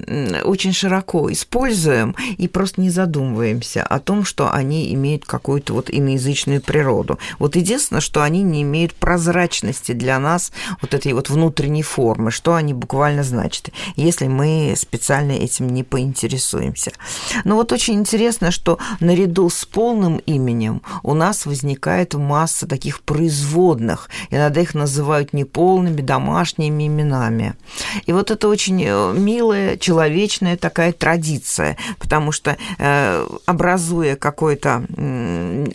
очень 0.44 0.72
широко 0.72 1.30
используем 1.30 2.16
и 2.38 2.48
просто 2.48 2.80
не 2.80 2.90
задумываемся 2.90 3.82
о 3.82 3.98
том, 3.98 4.24
что 4.24 4.52
они 4.52 4.92
имеют 4.94 5.24
какую-то 5.26 5.74
вот 5.74 5.90
иноязычную 5.90 6.62
природу. 6.62 7.18
Вот 7.38 7.56
единственное, 7.56 8.00
что 8.00 8.22
они 8.22 8.42
не 8.42 8.62
имеют 8.62 8.94
прозрачности 8.94 9.92
для 9.92 10.18
нас, 10.18 10.52
вот 10.80 10.94
этой 10.94 11.12
вот 11.12 11.28
внутренней 11.28 11.82
формы, 11.82 12.30
что 12.30 12.54
они 12.54 12.72
буквально 12.72 13.22
значат, 13.24 13.70
если 13.96 14.28
мы 14.28 14.74
специально 14.76 15.32
этим 15.32 15.68
не 15.68 15.82
поинтересуемся. 15.82 16.92
Но 17.44 17.56
вот 17.56 17.72
очень 17.72 17.94
интересно, 17.94 18.50
что 18.50 18.78
наряду 19.00 19.50
с 19.50 19.64
полным 19.64 20.18
именем 20.18 20.82
у 21.02 21.14
нас 21.14 21.46
возникает 21.46 22.14
масса 22.14 22.66
таких 22.66 23.00
производных, 23.02 24.08
иногда 24.38 24.60
их 24.60 24.74
называют 24.74 25.32
неполными 25.32 26.00
домашними 26.00 26.86
именами. 26.86 27.54
И 28.06 28.12
вот 28.12 28.30
это 28.30 28.48
очень 28.48 28.82
э, 28.84 29.12
милая, 29.12 29.76
человечная 29.76 30.56
такая 30.56 30.92
традиция, 30.92 31.76
потому 31.98 32.32
что 32.32 32.56
э, 32.78 33.26
образуя 33.46 34.16
какое-то 34.16 34.84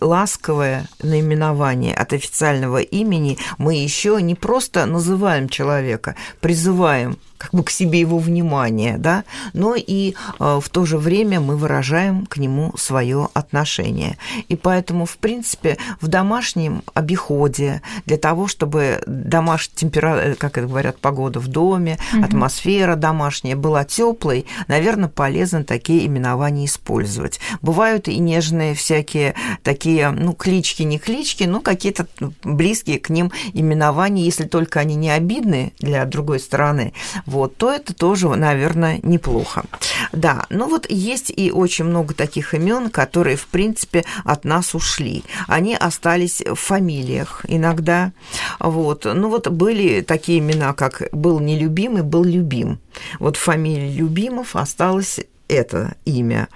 ласковое 0.02 0.88
наименование 1.02 1.93
от 1.93 2.13
официального 2.13 2.82
имени, 2.82 3.38
мы 3.58 3.76
еще 3.76 4.21
не 4.21 4.36
просто 4.36 4.86
называем 4.86 5.49
человека, 5.49 6.15
призываем 6.39 7.17
как 7.43 7.52
бы 7.52 7.63
к 7.63 7.69
себе 7.69 7.99
его 7.99 8.19
внимание, 8.19 8.97
да, 8.97 9.26
но 9.52 9.76
и 9.76 10.13
э, 10.39 10.60
в 10.62 10.69
то 10.69 10.86
же 10.86 10.97
время 10.97 11.41
мы 11.41 11.58
выражаем 11.58 12.26
к 12.26 12.38
нему 12.38 12.73
свое 12.78 13.28
отношение. 13.34 14.17
И 14.47 14.56
поэтому, 14.56 15.06
в 15.06 15.17
принципе, 15.17 15.78
в 15.99 16.08
домашнем 16.08 16.84
обиходе 16.93 17.82
для 18.06 18.17
того, 18.17 18.47
чтобы 18.53 19.01
домашняя 19.07 19.75
температура, 19.75 20.21
э, 20.21 20.35
как 20.35 20.57
это 20.57 20.67
говорят, 20.67 20.99
погода 20.99 21.39
в 21.39 21.47
доме, 21.47 21.97
угу. 22.13 22.23
атмосфера 22.23 22.95
домашняя 22.95 23.55
была 23.55 23.83
теплой, 23.83 24.45
наверное, 24.67 25.09
полезно 25.09 25.63
такие 25.63 26.05
именования 26.05 26.65
использовать. 26.65 27.39
Бывают 27.61 28.07
и 28.07 28.19
нежные 28.19 28.75
всякие 28.75 29.33
такие, 29.63 30.11
ну, 30.11 30.33
клички, 30.33 30.83
не 30.83 30.99
клички, 30.99 31.43
но 31.43 31.59
какие-то 31.61 32.07
близкие 32.43 32.99
к 32.99 33.09
ним 33.09 33.31
именования, 33.53 34.23
если 34.23 34.45
только 34.45 34.79
они 34.79 34.95
не 34.95 35.09
обидны 35.09 35.73
для 35.79 36.05
другой 36.05 36.39
стороны 36.39 36.93
вот, 37.25 37.57
то 37.57 37.71
это 37.71 37.93
тоже, 37.93 38.29
наверное, 38.29 38.99
неплохо. 39.03 39.65
Да, 40.11 40.45
ну 40.49 40.69
вот 40.69 40.89
есть 40.89 41.33
и 41.35 41.51
очень 41.51 41.85
много 41.85 42.13
таких 42.13 42.53
имен, 42.53 42.89
которые, 42.89 43.37
в 43.37 43.47
принципе, 43.47 44.05
от 44.23 44.45
нас 44.45 44.75
ушли. 44.75 45.23
Они 45.47 45.75
остались 45.75 46.41
в 46.41 46.55
фамилиях 46.55 47.45
иногда. 47.47 48.11
Вот. 48.60 49.06
Ну 49.06 49.29
вот 49.29 49.47
были 49.47 50.01
такие 50.01 50.39
имена, 50.39 50.73
как 50.73 51.10
был 51.12 51.39
нелюбимый, 51.39 52.03
был 52.03 52.23
любим. 52.23 52.79
Вот 53.19 53.38
фамилия 53.38 53.91
Любимов 53.91 54.56
осталась 54.56 55.19
это 55.47 55.95
имя. 56.06 56.47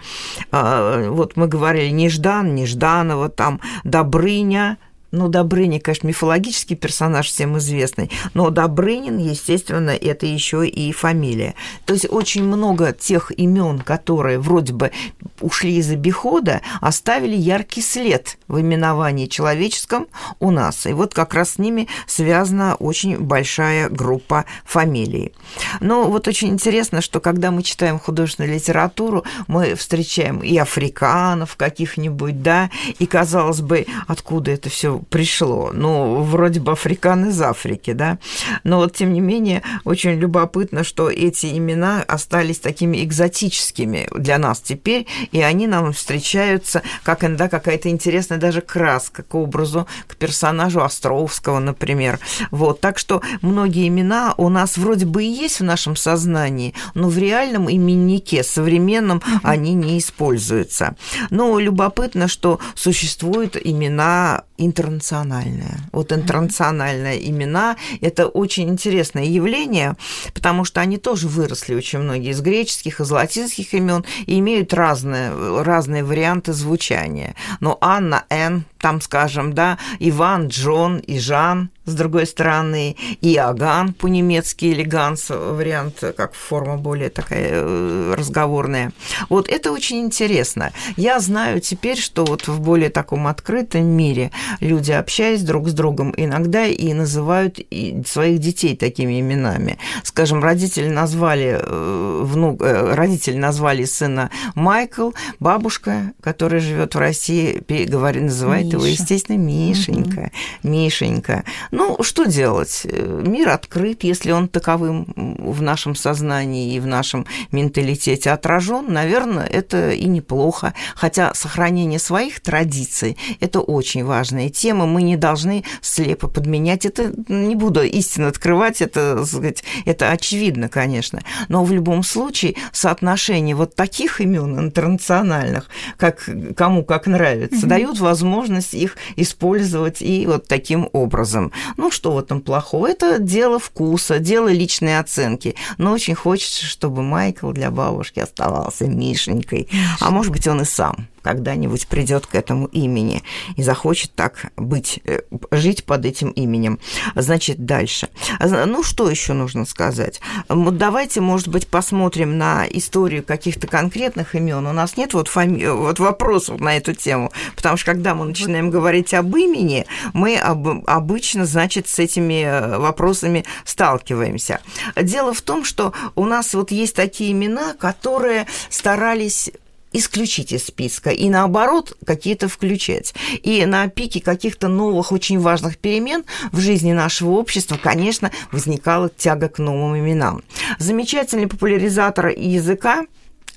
А, 0.52 1.10
вот 1.10 1.36
мы 1.36 1.48
говорили 1.48 1.90
Неждан, 1.90 2.56
Нежданова, 2.56 3.30
там 3.30 3.62
Добрыня, 3.84 4.78
ну, 5.12 5.28
Добрыня, 5.30 5.80
конечно, 5.80 6.08
мифологический 6.08 6.76
персонаж 6.76 7.28
всем 7.28 7.58
известный, 7.58 8.12
но 8.34 8.50
Добрынин, 8.50 9.18
естественно, 9.18 9.92
это 9.92 10.26
еще 10.26 10.68
и 10.68 10.92
фамилия. 10.92 11.56
То 11.86 11.94
есть 11.94 12.08
очень 12.10 12.44
много 12.44 12.94
тех 12.94 13.32
имен, 13.38 13.80
которые 13.80 14.40
вроде 14.40 14.74
бы 14.74 14.92
ушли 15.40 15.78
из 15.78 15.90
обихода, 15.92 16.62
оставили 16.82 17.36
яркий 17.36 17.82
след 17.82 18.38
в 18.48 18.60
именовании 18.60 19.28
человеческом 19.28 20.08
у 20.40 20.52
нас. 20.52 20.86
И 20.86 20.94
вот 20.94 21.14
как 21.14 21.34
раз 21.34 21.52
с 21.52 21.58
ними 21.58 21.88
связана 22.06 22.76
очень 22.76 23.18
большая 23.18 23.90
группа 23.90 24.46
фамилий. 24.66 25.34
Но 25.80 26.10
вот 26.10 26.28
очень 26.28 26.50
интересно, 26.50 27.02
что 27.02 27.20
когда 27.20 27.52
мы 27.52 27.64
читаем 27.64 28.00
художественную 28.00 28.56
литературу, 28.56 29.24
мы 29.48 29.76
встречаем 29.76 30.40
и 30.40 30.58
африканов 30.58 31.56
каких-нибудь, 31.56 32.42
да, 32.42 32.70
и 33.00 33.06
казалось 33.06 33.62
бы, 33.62 33.86
откуда 34.08 34.52
это 34.52 34.70
все 34.70 34.98
пришло. 35.10 35.72
Ну, 35.74 36.22
вроде 36.22 36.60
бы 36.60 36.74
африкан 36.74 37.30
из 37.30 37.42
Африки, 37.42 37.94
да. 37.94 38.18
Но 38.64 38.78
вот, 38.78 38.96
тем 38.96 39.14
не 39.14 39.22
менее, 39.22 39.64
очень 39.84 40.12
любопытно, 40.12 40.84
что 40.84 41.10
эти 41.10 41.58
имена 41.58 42.04
остались 42.08 42.60
такими 42.60 43.04
экзотическими 43.04 44.08
для 44.16 44.38
нас 44.38 44.60
теперь, 44.60 45.08
и 45.32 45.42
они 45.42 45.68
нам 45.68 45.94
встречаются 45.94 46.82
как 47.04 47.24
иногда 47.24 47.50
какая-то 47.50 47.90
интересная 47.90 48.38
даже 48.38 48.62
краска 48.62 49.24
к 49.24 49.36
образу, 49.36 49.88
к 50.08 50.16
персонажу 50.16 50.82
Островского, 50.82 51.60
например. 51.60 52.20
Вот, 52.52 52.82
так 52.82 52.98
что 52.98 53.22
многие 53.42 53.88
имена 53.88 54.34
у 54.38 54.50
нас 54.50 54.78
вроде 54.78 55.06
бы 55.06 55.24
и 55.24 55.28
есть 55.28 55.60
в 55.60 55.64
нашем 55.64 55.96
сознании, 55.96 56.74
но 56.94 57.10
в 57.10 57.18
реальном 57.18 57.72
именнике 57.72 58.44
современном 58.44 59.22
они 59.44 59.74
не 59.74 59.98
используются. 60.00 60.96
Но 61.30 61.60
любопытно, 61.60 62.28
что 62.28 62.60
существуют 62.76 63.58
имена 63.62 64.44
интернациональные. 64.58 65.78
Вот 65.92 66.12
интернациональные 66.12 67.30
имена– 67.30 67.78
это 68.02 68.28
очень 68.28 68.70
интересное 68.70 69.26
явление, 69.26 69.96
потому 70.34 70.66
что 70.66 70.82
они 70.82 70.98
тоже 70.98 71.28
выросли 71.28 71.76
очень 71.76 72.00
многие 72.00 72.32
из 72.32 72.42
греческих, 72.42 73.00
из 73.00 73.12
латинских 73.12 73.74
имен 73.74 74.06
и 74.26 74.40
имеют 74.40 74.74
разные, 74.74 75.62
разные 75.62 76.04
варианты 76.04 76.54
звучания. 76.54 77.36
Но 77.60 77.78
Анна, 77.82 78.26
Н, 78.30 78.66
там, 78.80 79.02
скажем, 79.02 79.54
да, 79.54 79.78
Иван, 80.00 80.48
Джон 80.48 80.98
и 81.00 81.20
Жан, 81.20 81.70
с 81.88 81.94
другой 81.94 82.28
стороны, 82.28 82.98
и 83.22 83.38
Аган 83.38 83.94
по-немецки, 83.94 84.66
или 84.66 84.84
вариант, 85.30 86.04
как 86.16 86.34
форма 86.34 86.78
более 86.78 87.10
такая 87.10 87.50
э, 87.54 88.14
разговорная. 88.16 88.92
Вот 89.30 89.48
это 89.48 89.72
очень 89.72 90.02
интересно. 90.02 90.72
Я 90.98 91.20
знаю 91.20 91.62
теперь, 91.62 91.98
что 91.98 92.26
вот 92.26 92.48
в 92.48 92.60
более 92.60 92.90
таком 92.90 93.26
открытом 93.28 93.86
мире 93.86 94.32
люди, 94.60 94.92
общаясь 94.92 95.42
друг 95.42 95.70
с 95.70 95.74
другом, 95.74 96.14
иногда 96.18 96.66
и 96.66 96.94
называют 96.94 97.60
своих 98.06 98.40
детей 98.40 98.76
такими 98.76 99.22
именами. 99.22 99.78
Скажем, 100.04 100.44
родители 100.44 100.90
назвали 100.90 101.58
э, 101.62 102.22
внук, 102.24 102.62
э, 102.62 102.94
родители 102.96 103.38
назвали 103.38 103.86
сына 103.86 104.30
Майкл, 104.56 105.12
бабушка, 105.40 106.12
которая 106.22 106.60
живет 106.60 106.96
в 106.96 107.00
России, 107.00 107.64
говорит, 107.86 108.24
называет 108.24 108.67
Его, 108.74 108.86
естественно, 108.86 109.38
Мишенька. 109.38 110.32
Угу. 110.64 110.70
Мишенька. 110.70 111.44
Ну, 111.72 111.98
что 112.02 112.26
делать? 112.26 112.86
Мир 112.86 113.50
открыт, 113.50 114.04
если 114.04 114.32
он 114.32 114.48
таковым 114.48 115.14
в 115.16 115.62
нашем 115.62 115.96
сознании 115.96 116.76
и 116.76 116.80
в 116.80 116.88
нашем 116.88 117.26
менталитете 117.52 118.32
отражен, 118.32 118.86
наверное, 118.92 119.46
это 119.46 119.92
и 119.92 120.06
неплохо. 120.06 120.74
Хотя 120.96 121.34
сохранение 121.34 122.00
своих 122.00 122.40
традиций– 122.40 123.18
это 123.40 123.62
очень 123.62 124.04
важная 124.04 124.50
тема. 124.50 124.86
Мы 124.86 125.04
не 125.04 125.18
должны 125.18 125.64
слепо 125.82 126.28
подменять. 126.28 126.86
Это 126.86 127.14
не 127.28 127.56
буду 127.56 127.84
истинно 127.84 128.28
открывать, 128.28 128.82
это, 128.82 129.26
сказать, 129.26 129.64
это 129.86 130.12
очевидно, 130.12 130.70
конечно. 130.70 131.22
Но 131.50 131.64
в 131.64 131.72
любом 131.72 132.04
случае 132.04 132.56
соотношение 132.72 133.56
вот 133.56 133.76
таких 133.76 134.22
имен 134.22 134.60
интернациональных, 134.60 135.70
как 135.98 136.30
кому 136.56 136.84
как 136.84 137.08
нравится, 137.08 137.66
mm 137.66 137.68
дают 137.68 138.00
возможность 138.00 138.57
их 138.74 138.98
использовать 139.16 140.02
и 140.02 140.26
вот 140.26 140.48
таким 140.48 140.90
образом. 140.94 141.52
Ну, 141.78 141.92
что 141.92 142.12
в 142.12 142.20
этом 142.20 142.42
плохого? 142.42 142.88
Это 142.88 143.20
дело 143.20 143.60
вкуса, 143.60 144.20
дело 144.20 144.50
личной 144.50 145.00
оценки. 145.00 145.56
Но 145.78 145.92
очень 145.92 146.16
хочется, 146.16 146.66
чтобы 146.66 147.04
Майкл 147.04 147.52
для 147.52 147.72
бабушки 147.72 148.20
оставался 148.20 148.86
Мишенькой. 148.86 149.68
А 150.00 150.12
может 150.12 150.32
быть, 150.32 150.48
он 150.48 150.62
и 150.62 150.66
сам 150.66 151.08
когда-нибудь 151.28 151.88
придет 151.88 152.26
к 152.26 152.36
этому 152.36 152.68
имени 152.68 153.22
и 153.58 153.62
захочет 153.62 154.16
так 154.16 154.46
быть, 154.56 155.02
э, 155.04 155.20
жить 155.52 155.84
под 155.84 156.06
этим 156.06 156.30
именем. 156.30 156.80
Значит, 157.16 157.66
дальше. 157.66 158.08
Ну, 158.40 158.82
что 158.82 159.10
еще 159.10 159.34
нужно 159.34 159.66
сказать? 159.66 160.22
Давайте, 160.48 161.20
может 161.20 161.50
быть, 161.50 161.68
посмотрим 161.68 162.38
на 162.38 162.66
историю 162.66 163.24
каких-то 163.24 163.68
конкретных 163.68 164.36
имен. 164.36 164.66
У 164.66 164.72
нас 164.72 164.96
нет 164.96 165.14
вот, 165.14 165.28
фами... 165.28 165.66
вот 165.66 166.00
вопросов 166.00 166.62
на 166.62 166.78
эту 166.78 166.94
тему, 166.94 167.34
потому 167.58 167.76
что 167.76 167.92
когда 167.92 168.16
мы 168.16 168.24
начинаем 168.24 168.70
говорить 168.70 169.14
об 169.14 169.36
имени, 169.36 169.86
мы 170.14 170.38
об... 170.38 170.86
обычно, 170.88 171.46
значит, 171.46 171.90
с 171.90 172.00
этими 172.00 172.44
э, 172.44 172.78
вопросами 172.78 173.44
сталкиваемся. 173.66 174.62
Дело 174.96 175.34
в 175.34 175.42
том, 175.42 175.66
что 175.66 175.92
у 176.16 176.24
нас 176.24 176.54
вот 176.54 176.72
есть 176.72 176.96
такие 176.96 177.34
имена, 177.34 177.74
которые 177.74 178.48
старались 178.70 179.52
исключить 179.94 180.52
из 180.52 180.66
списка 180.66 181.10
и 181.10 181.30
наоборот 181.30 181.96
какие-то 182.06 182.48
включать. 182.48 183.14
И 183.44 183.66
на 183.66 183.88
пике 183.88 184.22
каких-то 184.22 184.68
новых 184.68 185.12
очень 185.12 185.40
важных 185.40 185.78
перемен 185.78 186.24
в 186.52 186.60
жизни 186.60 186.94
нашего 186.94 187.32
общества, 187.32 187.80
конечно, 187.82 188.32
возникала 188.52 189.10
тяга 189.10 189.50
к 189.50 189.60
новым 189.60 189.98
именам. 189.98 190.44
Замечательный 190.80 191.48
популяризатор 191.48 192.28
языка 192.28 193.06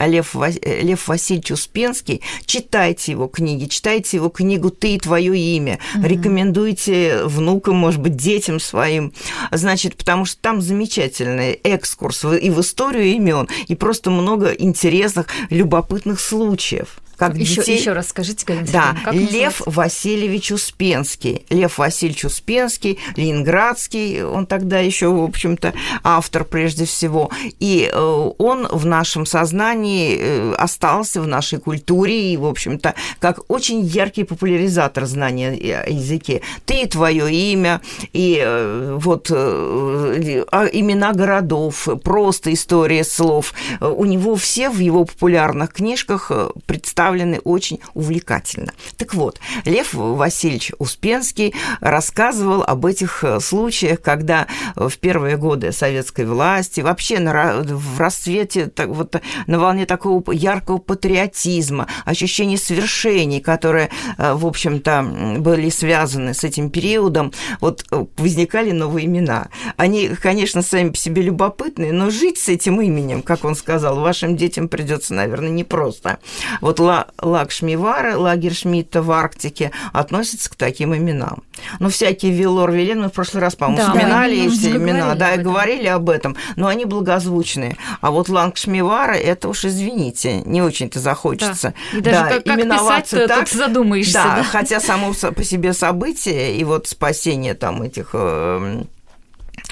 Лев, 0.07 0.35
Лев 0.35 1.09
Васильевич 1.09 1.51
Успенский. 1.51 2.23
Читайте 2.47 3.13
его 3.13 3.27
книги, 3.27 3.67
читайте 3.67 4.17
его 4.17 4.29
книгу 4.29 4.71
«Ты 4.71 4.95
и 4.95 4.99
твое 4.99 5.37
имя». 5.37 5.79
Угу. 5.97 6.07
Рекомендуйте 6.07 7.25
внукам, 7.25 7.77
может 7.77 8.01
быть, 8.01 8.17
детям 8.17 8.61
своим. 8.61 9.13
Значит, 9.51 9.97
потому 9.97 10.25
что 10.25 10.41
там 10.41 10.61
замечательный 10.61 11.53
экскурс 11.53 12.25
и 12.25 12.51
в 12.51 12.61
историю 12.61 13.05
имен, 13.05 13.49
и 13.69 13.75
просто 13.75 14.11
много 14.11 14.51
интересных, 14.53 15.27
любопытных 15.51 16.21
случаев 16.21 17.01
как 17.21 17.37
еще, 17.37 17.57
детей... 17.57 17.79
Еще 17.79 17.93
раз 17.93 18.09
скажите, 18.09 18.47
Галина 18.47 18.67
Да, 18.73 18.97
как 19.05 19.13
Лев 19.13 19.27
называется? 19.31 19.65
Васильевич 19.67 20.53
Успенский. 20.53 21.45
Лев 21.51 21.77
Васильевич 21.77 22.25
Успенский, 22.25 22.99
Ленинградский, 23.15 24.23
он 24.23 24.47
тогда 24.47 24.79
еще, 24.79 25.09
в 25.09 25.23
общем-то, 25.23 25.75
автор 26.03 26.45
прежде 26.45 26.87
всего. 26.87 27.31
И 27.59 27.91
э, 27.93 28.31
он 28.39 28.67
в 28.69 28.87
нашем 28.87 29.27
сознании 29.27 30.17
э, 30.19 30.55
остался, 30.55 31.21
в 31.21 31.27
нашей 31.27 31.61
культуре, 31.61 32.33
и, 32.33 32.39
в 32.39 32.47
общем-то, 32.47 32.95
как 33.19 33.41
очень 33.49 33.83
яркий 33.83 34.25
популяризатор 34.25 35.05
знания 35.05 35.83
о 35.85 35.91
языке. 35.91 36.41
Ты, 36.65 36.87
твое 36.87 37.31
имя, 37.31 37.83
и 38.15 38.41
э, 38.43 38.97
вот 38.99 39.31
а, 39.31 40.69
имена 40.73 41.13
городов, 41.13 41.87
просто 42.03 42.55
история 42.55 43.05
слов. 43.05 43.53
У 43.83 44.07
него 44.07 44.37
все 44.37 44.71
в 44.71 44.79
его 44.79 45.05
популярных 45.05 45.75
книжках 45.75 46.33
представлены 46.65 47.10
представлены 47.11 47.40
очень 47.44 47.81
увлекательно. 47.94 48.73
Так 48.96 49.14
вот, 49.14 49.40
Лев 49.64 49.94
Васильевич 49.94 50.73
Успенский 50.79 51.55
рассказывал 51.81 52.62
об 52.62 52.87
этих 52.87 53.25
э, 53.25 53.40
случаях, 53.40 54.01
когда 54.01 54.46
в 54.77 54.96
первые 54.99 55.37
годы 55.37 55.73
советской 55.73 56.25
власти, 56.25 56.81
вообще 56.81 57.18
на, 57.18 57.62
в 57.62 57.99
расцвете, 57.99 58.66
так, 58.66 58.88
вот, 58.88 59.20
на 59.46 59.59
волне 59.59 59.87
такого 59.87 60.31
яркого 60.33 60.79
патриотизма, 60.79 61.87
ощущения 62.05 62.57
свершений, 62.57 63.40
которые, 63.40 63.90
э, 64.18 64.35
в 64.35 64.46
общем-то, 64.46 65.37
были 65.38 65.70
связаны 65.70 66.35
с 66.35 66.44
этим 66.44 66.70
периодом, 66.70 67.33
вот 67.61 67.85
э, 67.90 68.05
возникали 68.16 68.70
новые 68.70 69.07
имена. 69.07 69.49
Они, 69.77 70.09
конечно, 70.09 70.62
сами 70.62 70.90
по 70.90 70.96
себе 70.96 71.23
любопытные, 71.23 71.92
но 71.92 72.11
жить 72.11 72.38
с 72.38 72.49
этим 72.49 72.81
именем, 72.81 73.23
как 73.23 73.44
он 73.44 73.55
сказал, 73.55 74.01
вашим 74.01 74.37
детям 74.37 74.68
придется, 74.68 75.14
наверное, 75.14 75.51
непросто. 75.51 76.18
Вот 76.61 76.79
Лакшмивара, 77.21 78.17
лагерь 78.17 78.55
Шмидта 78.55 79.03
в 79.03 79.11
Арктике, 79.11 79.71
относится 79.93 80.51
к 80.51 80.55
таким 80.55 80.95
именам. 80.95 81.43
Но 81.79 81.89
всякие 81.89 82.33
Вилор 82.33 82.71
Вилен, 82.71 83.03
мы 83.03 83.09
в 83.09 83.13
прошлый 83.13 83.43
раз, 83.43 83.55
по-моему, 83.57 83.83
да, 83.83 83.93
вспоминали 83.93 84.47
эти 84.47 84.77
имена, 84.77 85.15
да, 85.15 85.35
и 85.35 85.39
говорили 85.39 85.87
об 85.87 86.11
этом, 86.11 86.37
но 86.57 86.69
они 86.69 86.85
благозвучные. 86.85 87.77
А 88.01 88.11
вот 88.11 88.29
Лакшмивара, 88.29 89.15
это 89.15 89.49
уж, 89.49 89.65
извините, 89.65 90.43
не 90.43 90.63
очень-то 90.63 91.01
захочется. 91.01 91.75
Да. 91.93 91.99
И 91.99 92.01
даже 92.01 92.21
да, 92.21 92.29
как, 92.29 92.45
как 92.45 92.59
именоваться 92.59 93.27
так, 93.27 93.49
тут 93.49 93.59
задумаешься. 93.59 94.15
Да, 94.15 94.37
да, 94.37 94.43
хотя 94.45 94.81
само 94.81 95.13
по 95.13 95.45
себе 95.45 95.73
событие 95.73 96.57
и 96.57 96.65
вот 96.65 96.89
спасение 96.89 97.55
там 97.55 97.83
этих 97.83 98.11
э, 98.13 98.85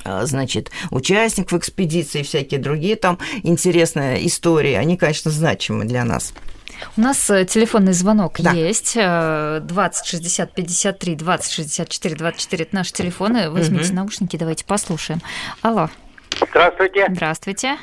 э, 0.05 0.27
значит, 0.27 0.71
участников 0.91 1.61
экспедиции, 1.61 2.23
всякие 2.23 2.61
другие 2.61 2.97
там 2.97 3.19
интересные 3.43 4.27
истории, 4.27 4.75
они, 4.75 4.97
конечно, 4.97 5.31
значимы 5.31 5.85
для 5.85 6.05
нас. 6.05 6.33
У 6.97 7.01
нас 7.01 7.29
э, 7.31 7.45
телефонный 7.45 7.93
звонок 7.93 8.41
да. 8.41 8.53
есть. 8.53 8.95
20 8.95 10.07
60 10.07 10.55
53 10.55 11.15
20 11.15 11.53
64 11.53 12.15
24 12.17 12.65
это 12.65 12.75
наши 12.75 12.93
телефоны. 12.93 13.51
Возьмите 13.51 13.89
угу. 13.89 13.97
наушники, 13.97 14.37
давайте 14.37 14.65
послушаем. 14.65 15.21
Алло. 15.63 15.89
Здравствуйте. 16.51 17.07
Здравствуйте. 17.11 17.77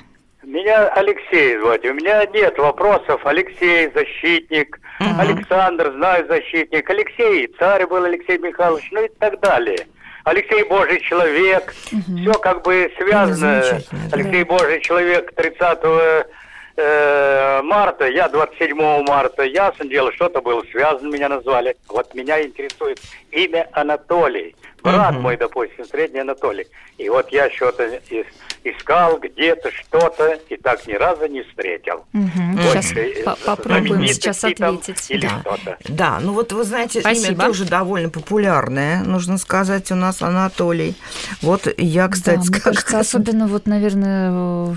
Меня 0.44 0.88
Алексей 0.90 1.58
звать. 1.60 1.84
У 1.86 1.94
меня 1.94 2.24
нет 2.28 2.58
вопросов. 2.58 3.26
Алексей, 3.26 3.92
защитник. 3.94 4.80
Угу. 5.00 5.10
Александр, 5.20 5.92
знаю, 5.96 6.28
защитник. 6.28 6.90
Алексей, 6.90 7.52
царь 7.60 7.88
был 7.88 8.04
Алексей 8.04 8.38
Михайлович, 8.38 8.88
ну 8.92 9.06
и 9.06 9.10
так 9.20 9.40
далее. 9.42 9.88
Алексей 10.24 10.64
Божий 10.64 11.02
человек. 11.02 11.74
Угу. 11.92 12.18
Все 12.20 12.34
как 12.34 12.64
бы 12.64 12.92
связано. 12.98 13.64
Алексей 14.12 14.44
да. 14.44 14.46
Божий 14.46 14.82
человек 14.82 15.34
30 15.36 15.80
э, 16.76 17.62
марта, 17.64 18.08
я 18.08 18.28
27 18.30 18.78
марта, 19.08 19.44
ясно 19.44 19.86
дело, 19.86 20.12
что-то 20.14 20.42
было 20.42 20.64
связано, 20.72 21.14
меня 21.14 21.30
назвали. 21.30 21.76
Вот 21.88 22.14
меня 22.14 22.44
интересует 22.44 23.00
имя 23.32 23.68
Анатолий. 23.72 24.56
Брат 24.86 25.14
угу. 25.14 25.22
мой, 25.22 25.38
допустим, 25.38 25.86
средний 25.86 26.20
Анатолий. 26.20 26.68
И 26.98 27.10
вот 27.10 27.30
я 27.32 27.50
что-то 27.50 28.00
искал 28.64 29.20
где-то 29.20 29.72
что-то 29.72 30.40
и 30.50 30.58
так 30.58 30.86
ни 30.88 30.94
разу 30.94 31.28
не 31.28 31.44
встретил. 31.44 32.06
Угу. 32.14 32.62
Сейчас 32.62 32.94
по 33.26 33.36
попробуем 33.46 34.08
сейчас 34.08 34.44
ответить. 34.44 35.10
Или 35.10 35.28
да. 35.28 35.40
что-то. 35.42 35.78
Да, 35.90 36.20
ну 36.22 36.34
вот 36.34 36.52
вы 36.52 36.64
знаете, 36.64 37.02
Спасибо. 37.02 37.34
имя 37.34 37.46
тоже 37.46 37.66
довольно 37.66 38.10
популярное, 38.10 39.04
нужно 39.04 39.38
сказать, 39.38 39.92
у 39.92 39.96
нас 39.96 40.22
Анатолий. 40.22 40.96
Вот 41.42 41.68
я, 41.78 42.08
кстати, 42.08 42.38
да, 42.38 42.60
скажу. 42.60 42.62
кажется, 42.64 43.00
особенно 43.00 43.48
вот, 43.48 43.66
наверное, 43.66 44.76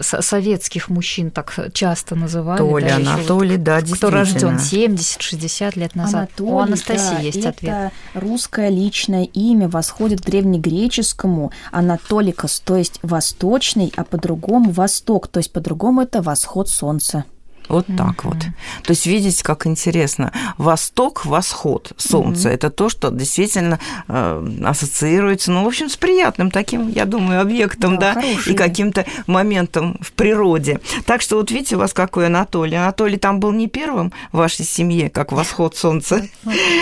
советских 0.00 0.88
мужчин 0.88 1.30
так 1.30 1.54
часто 1.72 2.16
называли. 2.16 2.58
Толя, 2.58 2.96
да, 2.98 3.14
Анатолий, 3.14 3.56
да, 3.56 3.80
действительно. 3.80 4.24
Кто 4.24 4.48
рожден 4.50 4.56
70-60 4.56 5.78
лет 5.78 5.94
назад. 5.94 6.14
Анатолий, 6.14 6.50
у 6.50 6.58
Анастасии 6.58 7.14
да, 7.14 7.20
есть 7.20 7.38
это 7.38 7.48
ответ. 7.50 7.72
Это 7.72 7.92
русское 8.14 8.68
личное 8.68 9.24
имя 9.24 9.43
восходит 9.52 10.22
к 10.22 10.26
древнегреческому 10.26 11.52
Анатоликос, 11.70 12.60
то 12.60 12.76
есть 12.76 12.98
восточный, 13.02 13.92
а 13.96 14.04
по-другому 14.04 14.70
восток, 14.70 15.28
то 15.28 15.38
есть 15.38 15.52
по-другому 15.52 16.02
это 16.02 16.22
восход 16.22 16.68
солнца. 16.68 17.24
Вот 17.68 17.88
mm-hmm. 17.88 17.96
так 17.96 18.24
вот. 18.24 18.36
То 18.82 18.90
есть 18.90 19.06
видите, 19.06 19.42
как 19.42 19.66
интересно. 19.66 20.32
Восток, 20.58 21.24
восход 21.24 21.92
солнца 21.96 22.48
mm-hmm. 22.48 22.54
это 22.54 22.70
то, 22.70 22.88
что 22.88 23.10
действительно 23.10 23.78
э, 24.08 24.46
ассоциируется, 24.64 25.50
ну, 25.50 25.64
в 25.64 25.66
общем, 25.66 25.88
с 25.88 25.96
приятным 25.96 26.50
таким, 26.50 26.88
я 26.90 27.04
думаю, 27.04 27.40
объектом, 27.40 27.98
да, 27.98 28.14
да 28.14 28.22
и 28.22 28.54
каким-то 28.54 29.06
моментом 29.26 29.98
в 30.00 30.12
природе. 30.12 30.80
Так 31.06 31.22
что 31.22 31.36
вот 31.36 31.50
видите, 31.50 31.76
у 31.76 31.78
вас 31.78 31.92
какой 31.92 32.26
Анатолий. 32.26 32.76
Анатолий 32.76 33.16
там 33.16 33.40
был 33.40 33.52
не 33.52 33.68
первым 33.68 34.12
в 34.32 34.38
вашей 34.38 34.64
семье, 34.64 35.08
как 35.08 35.32
восход 35.32 35.76
солнца. 35.76 36.26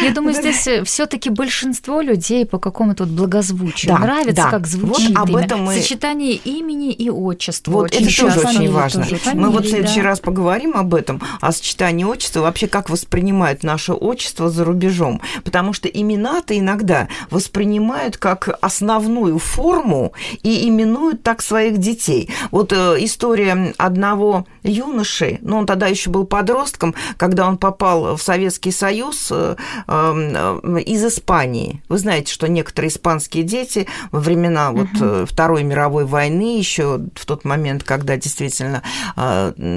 Я 0.02 0.10
думаю, 0.10 0.34
здесь 0.38 0.66
э, 0.66 0.84
все-таки 0.84 1.30
большинство 1.30 2.00
людей 2.00 2.44
по 2.44 2.58
какому-то 2.58 3.04
вот 3.04 3.12
благозвучию 3.12 3.92
да, 3.92 3.98
нравится, 3.98 4.44
да. 4.44 4.50
как 4.50 4.66
звучит 4.66 5.16
вот 5.16 5.28
об 5.28 5.36
этом 5.36 5.64
мы... 5.64 5.74
сочетание 5.74 6.34
имени 6.34 6.92
и 6.92 7.08
отчества. 7.08 7.72
Вот 7.72 7.94
это 7.94 8.16
тоже 8.16 8.40
очень 8.40 8.70
важно. 8.70 9.06
мы 9.34 9.50
вот 9.50 9.64
в 9.64 9.68
следующий 9.68 10.02
да. 10.02 10.08
раз 10.08 10.20
поговорим 10.20 10.71
говорим 10.72 10.76
об 10.76 10.94
этом, 10.94 11.20
о 11.40 11.52
сочетании 11.52 12.04
отчества, 12.04 12.40
вообще 12.40 12.66
как 12.66 12.90
воспринимают 12.90 13.62
наше 13.62 13.92
отчество 13.92 14.50
за 14.50 14.64
рубежом. 14.64 15.20
Потому 15.44 15.72
что 15.72 15.88
имена-то 15.88 16.58
иногда 16.58 17.08
воспринимают 17.30 18.16
как 18.16 18.48
основную 18.60 19.38
форму 19.38 20.12
и 20.42 20.68
именуют 20.68 21.22
так 21.22 21.42
своих 21.42 21.78
детей. 21.78 22.30
Вот 22.50 22.72
э, 22.72 22.96
история 23.00 23.74
одного 23.78 24.46
юноши, 24.62 25.38
ну, 25.42 25.58
он 25.58 25.66
тогда 25.66 25.86
еще 25.86 26.10
был 26.10 26.24
подростком, 26.24 26.94
когда 27.16 27.46
он 27.46 27.58
попал 27.58 28.16
в 28.16 28.22
Советский 28.22 28.72
Союз 28.72 29.28
э, 29.30 29.56
э, 29.86 30.80
из 30.86 31.04
Испании. 31.04 31.82
Вы 31.88 31.98
знаете, 31.98 32.32
что 32.32 32.48
некоторые 32.48 32.90
испанские 32.90 33.44
дети 33.44 33.86
во 34.10 34.20
времена 34.20 34.70
вот 34.72 34.88
угу. 34.94 35.26
Второй 35.26 35.62
мировой 35.62 36.04
войны, 36.04 36.58
еще 36.58 37.00
в 37.14 37.26
тот 37.26 37.44
момент, 37.44 37.82
когда 37.82 38.16
действительно 38.16 38.82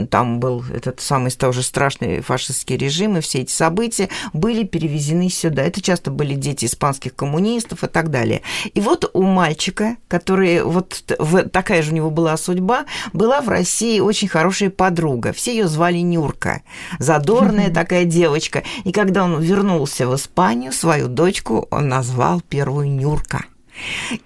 там 0.10 0.40
был 0.40 0.64
этот 0.88 1.02
самый 1.02 1.32
тоже 1.32 1.64
страшный 1.64 2.22
фашистский 2.22 2.78
режим 2.78 3.18
и 3.18 3.22
все 3.22 3.40
эти 3.40 3.52
события 3.52 4.10
были 4.34 4.64
перевезены 4.64 5.30
сюда. 5.30 5.64
Это 5.64 5.82
часто 5.82 6.12
были 6.12 6.36
дети 6.36 6.66
испанских 6.66 7.16
коммунистов 7.16 7.84
и 7.84 7.88
так 7.88 8.10
далее. 8.10 8.42
И 8.74 8.82
вот 8.82 9.10
у 9.14 9.24
мальчика, 9.24 9.98
который 10.08 10.64
вот 10.64 11.04
такая 11.52 11.82
же 11.82 11.92
у 11.92 11.96
него 11.96 12.10
была 12.10 12.38
судьба, 12.38 12.86
была 13.14 13.42
в 13.42 13.50
России 13.50 14.00
очень 14.00 14.28
хорошая 14.28 14.70
подруга. 14.70 15.34
Все 15.34 15.52
ее 15.52 15.68
звали 15.68 15.98
Нюрка. 15.98 16.62
Задорная 17.00 17.70
такая 17.72 18.06
девочка. 18.06 18.64
И 18.84 18.92
когда 18.92 19.24
он 19.24 19.42
вернулся 19.42 20.08
в 20.08 20.16
Испанию, 20.16 20.72
свою 20.72 21.08
дочку 21.08 21.68
он 21.72 21.90
назвал 21.90 22.42
первую 22.42 22.90
Нюрка. 22.90 23.46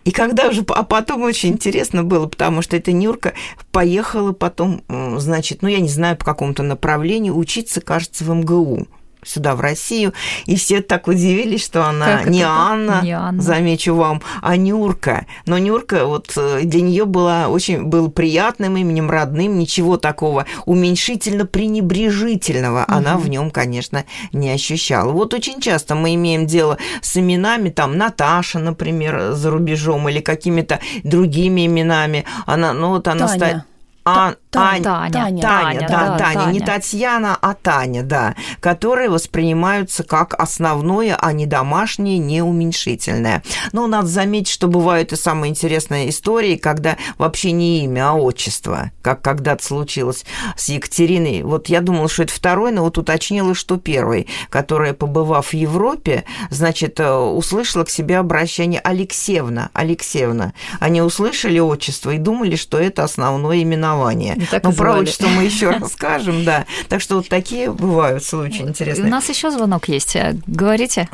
И 0.06 0.12
когда 0.12 0.48
уже, 0.50 0.64
а 0.70 0.84
потом 0.84 1.24
очень 1.24 1.50
интересно 1.50 2.04
было, 2.04 2.28
потому 2.28 2.62
что 2.62 2.78
эта 2.78 2.92
Нюрка 2.92 3.34
поехала 3.72 4.32
потом, 4.32 4.84
значит, 5.18 5.62
ну, 5.62 5.68
я 5.68 5.80
не 5.80 5.90
знаю, 5.90 6.18
по 6.18 6.26
какому-то 6.26 6.64
направлению 6.64 7.38
учиться, 7.38 7.82
кажется, 7.82 8.24
в 8.24 8.34
МГУ 8.34 8.88
сюда, 9.24 9.56
в 9.56 9.62
Россию, 9.62 10.14
и 10.46 10.56
все 10.56 10.82
так 10.82 11.08
удивились, 11.08 11.64
что 11.64 11.86
она 11.86 12.24
не 12.24 12.44
Анна, 12.44 13.02
не 13.04 13.12
Анна, 13.12 13.42
замечу 13.42 13.96
вам, 13.96 14.22
а 14.42 14.56
Нюрка. 14.56 15.26
Но 15.46 15.58
Нюрка 15.58 16.06
вот 16.06 16.32
э, 16.38 16.62
для 16.64 16.82
нее 16.82 17.06
была 17.06 17.48
очень 17.48 17.84
был 17.84 18.10
приятным 18.10 18.78
именем, 18.78 19.10
родным, 19.10 19.58
ничего 19.60 19.98
такого 19.98 20.46
уменьшительно-пренебрежительного 20.66 22.84
угу. 22.84 22.94
она 22.94 23.18
в 23.18 23.28
нем, 23.30 23.52
конечно, 23.52 24.06
не 24.32 24.52
ощущала. 24.52 25.12
Вот 25.12 25.34
очень 25.34 25.60
часто 25.60 25.96
мы 25.96 26.16
имеем 26.16 26.46
дело 26.46 26.78
с 27.02 27.18
именами, 27.18 27.70
там 27.70 27.98
Наташа, 27.98 28.60
например, 28.60 29.34
за 29.34 29.50
рубежом, 29.50 30.08
или 30.10 30.22
какими-то 30.22 30.80
другими 31.04 31.66
именами. 31.66 32.26
Она, 32.46 32.74
ну 32.74 32.90
вот 32.90 33.08
она 33.08 33.28
Таня. 33.50 33.66
А, 34.06 34.36
Та, 34.52 34.80
Таня, 34.80 34.84
Таня, 34.84 35.12
Таня, 35.12 35.42
Таня, 35.42 35.88
да, 35.88 35.88
да, 35.88 36.18
Таня. 36.18 36.34
Таня, 36.40 36.52
не 36.52 36.60
Татьяна, 36.60 37.38
а 37.40 37.54
Таня, 37.54 38.02
да, 38.02 38.36
которые 38.62 39.10
воспринимаются 39.10 40.04
как 40.04 40.34
основное, 40.34 41.16
а 41.16 41.34
не 41.34 41.46
домашнее, 41.46 42.18
не 42.18 42.42
уменьшительное. 42.42 43.44
Но 43.74 43.86
надо 43.86 44.08
заметить, 44.08 44.52
что 44.52 44.68
бывают 44.68 45.14
и 45.14 45.18
самые 45.18 45.52
интересные 45.52 46.10
истории, 46.10 46.56
когда 46.56 46.98
вообще 47.20 47.52
не 47.52 47.84
имя, 47.84 48.10
а 48.10 48.14
отчество, 48.14 48.92
как 49.04 49.22
когда-то 49.22 49.64
случилось 49.64 50.26
с 50.58 50.70
Екатериной. 50.70 51.44
Вот 51.44 51.70
я 51.70 51.82
думала, 51.82 52.10
что 52.10 52.24
это 52.24 52.34
второй, 52.34 52.72
но 52.72 52.82
вот 52.82 52.98
уточнила, 52.98 53.54
что 53.54 53.78
первый, 53.78 54.28
которая, 54.50 54.96
побывав 54.96 55.50
в 55.50 55.54
Европе, 55.54 56.24
значит, 56.50 57.00
э, 57.00 57.14
услышала 57.14 57.84
к 57.84 57.92
себе 57.92 58.18
обращение 58.18 58.82
Алексеевна, 58.84 59.70
Алексеевна. 59.74 60.54
Они 60.80 61.04
услышали 61.04 61.60
отчество 61.60 62.10
и 62.10 62.18
думали, 62.18 62.56
что 62.56 62.80
это 62.80 63.04
основное 63.04 63.62
именование 63.62 64.39
именование. 64.46 64.62
Но 64.64 64.72
про 64.72 64.94
отчество 65.00 65.28
мы 65.28 65.44
еще 65.44 65.70
расскажем, 65.80 66.44
да. 66.44 66.66
Так 66.88 67.02
что 67.02 67.16
вот 67.16 67.30
такие 67.30 67.72
бывают 67.72 68.24
случаи 68.24 68.62
интересные. 68.62 69.08
У 69.08 69.10
нас 69.10 69.30
еще 69.30 69.52
звонок 69.52 69.88
есть. 69.88 70.16
Говорите. 70.48 71.10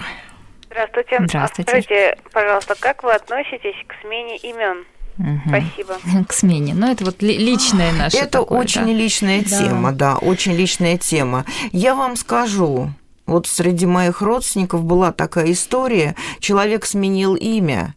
Здравствуйте. 0.65 1.17
Здравствуйте. 1.21 1.71
Скажите, 1.71 2.17
пожалуйста, 2.33 2.75
как 2.79 3.03
вы 3.03 3.13
относитесь 3.13 3.75
к 3.87 3.93
смене 4.01 4.37
имен? 4.37 4.85
Угу. 5.17 5.47
Спасибо. 5.47 6.25
К 6.27 6.33
смене. 6.33 6.73
Ну, 6.73 6.91
это 6.91 7.05
вот 7.05 7.21
личная 7.21 7.91
наша. 7.97 8.17
Это 8.17 8.39
такое, 8.39 8.59
очень 8.59 8.85
да? 8.85 8.91
личная 8.91 9.43
тема, 9.43 9.91
да. 9.91 10.13
да, 10.13 10.17
очень 10.17 10.53
личная 10.53 10.97
тема. 10.97 11.45
Я 11.71 11.95
вам 11.95 12.17
скажу, 12.17 12.89
вот 13.25 13.47
среди 13.47 13.85
моих 13.85 14.21
родственников 14.21 14.83
была 14.83 15.11
такая 15.11 15.51
история, 15.51 16.15
человек 16.39 16.85
сменил 16.85 17.35
имя, 17.35 17.95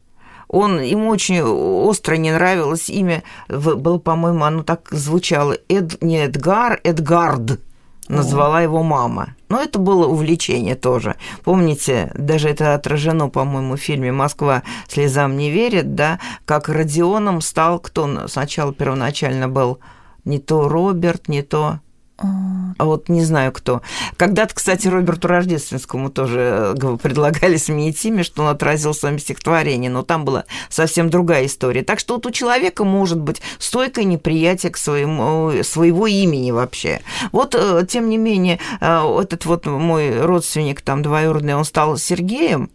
он, 0.48 0.80
ему 0.80 1.10
очень 1.10 1.42
остро 1.42 2.16
не 2.16 2.32
нравилось 2.32 2.88
имя, 2.88 3.22
было, 3.48 3.98
по-моему, 3.98 4.44
оно 4.44 4.62
так 4.62 4.88
звучало, 4.90 5.56
Эд, 5.68 6.02
не 6.02 6.24
Эдгар, 6.24 6.80
Эдгард 6.84 7.60
назвала 8.08 8.62
его 8.62 8.82
мама. 8.82 9.34
Но 9.48 9.60
это 9.60 9.78
было 9.78 10.06
увлечение 10.06 10.74
тоже. 10.74 11.16
Помните, 11.44 12.10
даже 12.14 12.48
это 12.48 12.74
отражено, 12.74 13.28
по-моему, 13.28 13.76
в 13.76 13.80
фильме 13.80 14.12
«Москва 14.12 14.62
слезам 14.88 15.36
не 15.36 15.50
верит», 15.50 15.94
да, 15.94 16.18
как 16.44 16.68
Родионом 16.68 17.40
стал, 17.40 17.78
кто 17.78 18.28
сначала 18.28 18.72
первоначально 18.72 19.48
был 19.48 19.78
не 20.24 20.38
то 20.38 20.68
Роберт, 20.68 21.28
не 21.28 21.42
то 21.42 21.80
а 22.20 22.84
вот 22.84 23.08
не 23.08 23.22
знаю 23.22 23.52
кто. 23.52 23.80
Когда-то, 24.16 24.54
кстати, 24.54 24.88
Роберту 24.88 25.28
Рождественскому 25.28 26.10
тоже 26.10 26.74
э, 26.76 26.96
предлагали 27.00 27.56
сменить 27.56 28.04
имя, 28.04 28.24
что 28.24 28.42
он 28.42 28.48
отразил 28.48 28.92
в 28.92 28.96
своем 28.96 29.18
стихотворении, 29.18 29.88
но 29.88 30.02
там 30.02 30.24
была 30.24 30.44
совсем 30.68 31.10
другая 31.10 31.46
история. 31.46 31.82
Так 31.82 32.00
что 32.00 32.14
вот 32.14 32.26
у 32.26 32.30
человека 32.32 32.84
может 32.84 33.20
быть 33.20 33.40
стойкое 33.58 34.04
неприятие 34.04 34.72
к 34.72 34.76
своему, 34.76 35.62
своего 35.62 36.06
имени 36.08 36.50
вообще. 36.50 37.00
Вот, 37.30 37.54
э, 37.54 37.86
тем 37.88 38.08
не 38.08 38.18
менее, 38.18 38.58
э, 38.80 39.18
этот 39.20 39.44
вот 39.44 39.66
мой 39.66 40.20
родственник 40.20 40.80
там 40.80 41.02
двоюродный, 41.02 41.54
он 41.54 41.64
стал 41.64 41.98
Сергеем, 41.98 42.70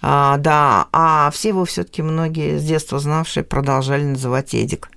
а, 0.00 0.36
да, 0.38 0.88
а 0.92 1.30
все 1.32 1.48
его 1.48 1.64
все-таки 1.64 2.02
многие 2.02 2.58
с 2.58 2.64
детства 2.64 2.98
знавшие 2.98 3.44
продолжали 3.44 4.04
называть 4.04 4.54
Эдик. 4.54 4.90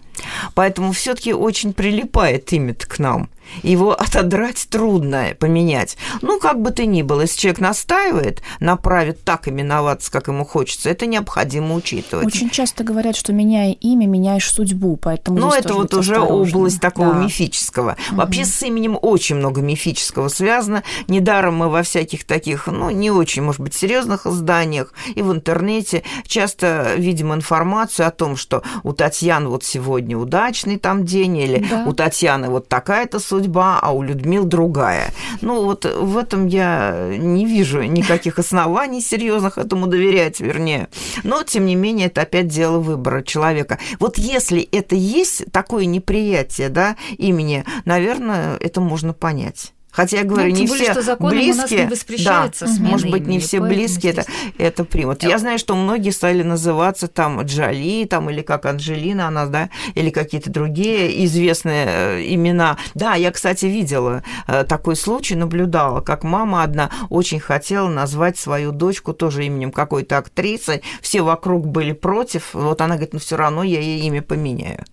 Поэтому 0.55 0.91
все-таки 0.91 1.33
очень 1.33 1.73
прилипает 1.73 2.51
имя 2.53 2.73
к 2.73 2.99
нам. 2.99 3.29
Его 3.63 3.93
отодрать 3.93 4.67
трудно, 4.69 5.35
поменять. 5.39 5.97
Ну, 6.21 6.39
как 6.39 6.61
бы 6.61 6.71
то 6.71 6.85
ни 6.85 7.01
было, 7.01 7.21
если 7.21 7.39
человек 7.39 7.59
настаивает 7.59 8.41
на 8.59 8.75
праве 8.75 9.13
так 9.13 9.47
именоваться, 9.47 10.11
как 10.11 10.27
ему 10.27 10.45
хочется, 10.45 10.89
это 10.89 11.05
необходимо 11.05 11.75
учитывать. 11.75 12.25
Очень 12.25 12.49
часто 12.49 12.83
говорят, 12.83 13.15
что 13.15 13.33
меняя 13.33 13.71
имя, 13.71 14.07
меняешь 14.07 14.49
судьбу, 14.49 14.97
поэтому 14.97 15.39
Ну, 15.39 15.51
это 15.51 15.73
вот 15.73 15.93
уже 15.93 16.19
область 16.19 16.79
такого 16.79 17.13
да. 17.13 17.23
мифического. 17.23 17.97
Угу. 18.09 18.17
Вообще 18.17 18.45
с 18.45 18.61
именем 18.63 18.97
очень 19.01 19.35
много 19.35 19.61
мифического 19.61 20.27
связано. 20.27 20.83
Недаром 21.07 21.55
мы 21.55 21.69
во 21.69 21.83
всяких 21.83 22.25
таких, 22.25 22.67
ну, 22.67 22.89
не 22.89 23.11
очень, 23.11 23.43
может 23.43 23.61
быть, 23.61 23.73
серьезных 23.73 24.25
изданиях 24.25 24.93
и 25.15 25.21
в 25.21 25.31
интернете 25.31 26.03
часто 26.25 26.93
видим 26.97 27.33
информацию 27.33 28.07
о 28.07 28.11
том, 28.11 28.35
что 28.35 28.63
у 28.83 28.93
Татьяны 28.93 29.49
вот 29.49 29.63
сегодня 29.63 30.17
удачный 30.17 30.77
там 30.77 31.05
день, 31.05 31.37
или 31.37 31.65
да. 31.69 31.83
у 31.85 31.93
Татьяны 31.93 32.49
вот 32.49 32.67
такая-то 32.67 33.19
судьба, 33.19 33.36
а 33.81 33.91
у 33.91 34.01
Людмил 34.01 34.45
другая. 34.45 35.11
Ну, 35.41 35.63
вот 35.63 35.85
в 35.85 36.17
этом 36.17 36.47
я 36.47 37.15
не 37.17 37.45
вижу 37.45 37.83
никаких 37.83 38.39
оснований 38.39 39.01
серьезных 39.01 39.57
этому 39.57 39.87
доверять, 39.87 40.39
вернее. 40.39 40.87
Но, 41.23 41.43
тем 41.43 41.65
не 41.65 41.75
менее, 41.75 42.07
это 42.07 42.21
опять 42.21 42.47
дело 42.47 42.79
выбора 42.79 43.21
человека. 43.21 43.79
Вот 43.99 44.17
если 44.17 44.61
это 44.61 44.95
есть 44.95 45.51
такое 45.51 45.85
неприятие, 45.85 46.69
да, 46.69 46.95
имени, 47.17 47.65
наверное, 47.85 48.57
это 48.57 48.81
можно 48.81 49.13
понять. 49.13 49.73
Хотя 49.97 50.17
я 50.17 50.23
говорю, 50.25 50.51
ну, 50.51 50.61
не 50.61 50.67
более, 50.67 50.91
все 50.91 51.01
что 51.01 51.15
близкие, 51.15 51.85
не 51.85 51.89
воспрещается 51.89 52.65
да, 52.67 52.71
смена 52.71 52.89
может 52.91 53.09
быть, 53.09 53.25
не 53.25 53.39
все 53.39 53.59
близкие 53.59 54.11
это, 54.11 54.25
это 54.59 54.83
примут. 54.83 55.23
Я 55.23 55.39
знаю, 55.39 55.57
что 55.57 55.75
многие 55.75 56.11
стали 56.11 56.43
называться 56.43 57.07
там 57.07 57.41
Джоли, 57.41 58.05
там 58.05 58.29
или 58.29 58.43
как 58.43 58.67
Анжелина 58.67 59.27
она, 59.29 59.47
да, 59.47 59.71
или 59.95 60.11
какие-то 60.11 60.51
другие 60.51 61.25
известные 61.25 61.87
э, 61.87 62.25
имена. 62.27 62.77
Да, 62.93 63.15
я, 63.15 63.31
кстати, 63.31 63.65
видела 63.65 64.21
э, 64.47 64.65
такой 64.65 64.95
случай, 64.95 65.33
наблюдала, 65.33 66.01
как 66.01 66.23
мама 66.23 66.61
одна 66.61 66.91
очень 67.09 67.39
хотела 67.39 67.89
назвать 67.89 68.37
свою 68.37 68.71
дочку 68.71 69.13
тоже 69.13 69.47
именем 69.47 69.71
какой-то 69.71 70.19
актрисы. 70.19 70.83
Все 71.01 71.23
вокруг 71.23 71.65
были 71.65 71.93
против. 71.93 72.53
Вот 72.53 72.81
она 72.81 72.97
говорит, 72.97 73.13
ну 73.13 73.19
все 73.19 73.35
равно 73.35 73.63
я 73.63 73.79
ей 73.79 74.01
имя 74.01 74.21
поменяю. 74.21 74.85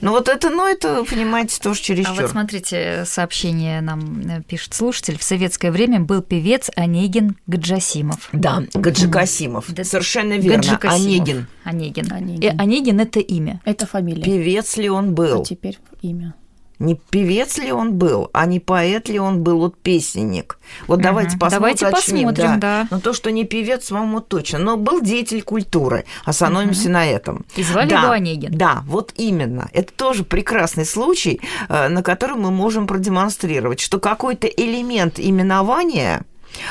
Ну 0.00 0.12
вот 0.12 0.28
это, 0.28 0.50
ну 0.50 0.64
это, 0.68 1.02
понимаете, 1.02 1.58
тоже 1.60 1.80
чересчур. 1.80 2.14
А 2.16 2.22
вот 2.22 2.30
смотрите, 2.30 3.02
сообщение 3.06 3.80
нам 3.80 4.20
э, 4.20 4.42
пишет 4.52 4.74
слушатель, 4.74 5.16
в 5.18 5.22
советское 5.22 5.70
время 5.70 6.00
был 6.00 6.20
певец 6.20 6.70
Онегин 6.76 7.38
Гаджасимов. 7.46 8.28
Да, 8.34 8.62
Гаджикасимов. 8.74 9.72
Да. 9.72 9.82
Совершенно 9.82 10.34
верно. 10.34 10.58
Гаджикасимов. 10.58 11.06
Онегин. 11.06 11.46
Онегин. 11.64 12.12
Онегин. 12.12 12.42
И 12.42 12.54
Онегин– 12.58 13.00
это 13.00 13.20
имя. 13.20 13.62
Это 13.64 13.86
фамилия. 13.86 14.22
Певец 14.22 14.76
ли 14.76 14.90
он 14.90 15.14
был? 15.14 15.40
А 15.40 15.44
теперь 15.46 15.78
имя. 16.02 16.34
Не 16.82 16.96
певец 16.96 17.58
ли 17.58 17.70
он 17.70 17.94
был, 17.94 18.28
а 18.32 18.44
не 18.44 18.58
поэт 18.58 19.08
ли 19.08 19.18
он 19.20 19.42
был, 19.42 19.58
вот 19.58 19.76
песенник. 19.78 20.58
Вот 20.88 20.96
угу. 20.96 21.04
давайте 21.04 21.38
посмотрим. 21.38 21.76
Давайте 21.78 21.86
посмотрим, 21.86 22.34
да. 22.34 22.82
да. 22.82 22.88
Но 22.90 23.00
то, 23.00 23.12
что 23.12 23.30
не 23.30 23.44
певец, 23.44 23.86
самому 23.86 24.20
точно. 24.20 24.58
Но 24.58 24.76
был 24.76 25.00
деятель 25.00 25.42
культуры. 25.42 26.04
Остановимся 26.24 26.84
угу. 26.84 26.92
на 26.92 27.06
этом. 27.06 27.46
И 27.54 27.62
звали 27.62 27.88
да, 27.88 28.02
его 28.02 28.10
Онегин. 28.10 28.50
Да, 28.52 28.82
вот 28.86 29.12
именно. 29.16 29.70
Это 29.72 29.92
тоже 29.92 30.24
прекрасный 30.24 30.84
случай, 30.84 31.40
э, 31.68 31.88
на 31.88 32.02
котором 32.02 32.40
мы 32.40 32.50
можем 32.50 32.88
продемонстрировать, 32.88 33.78
что 33.78 34.00
какой-то 34.00 34.48
элемент 34.48 35.20
именования 35.20 36.24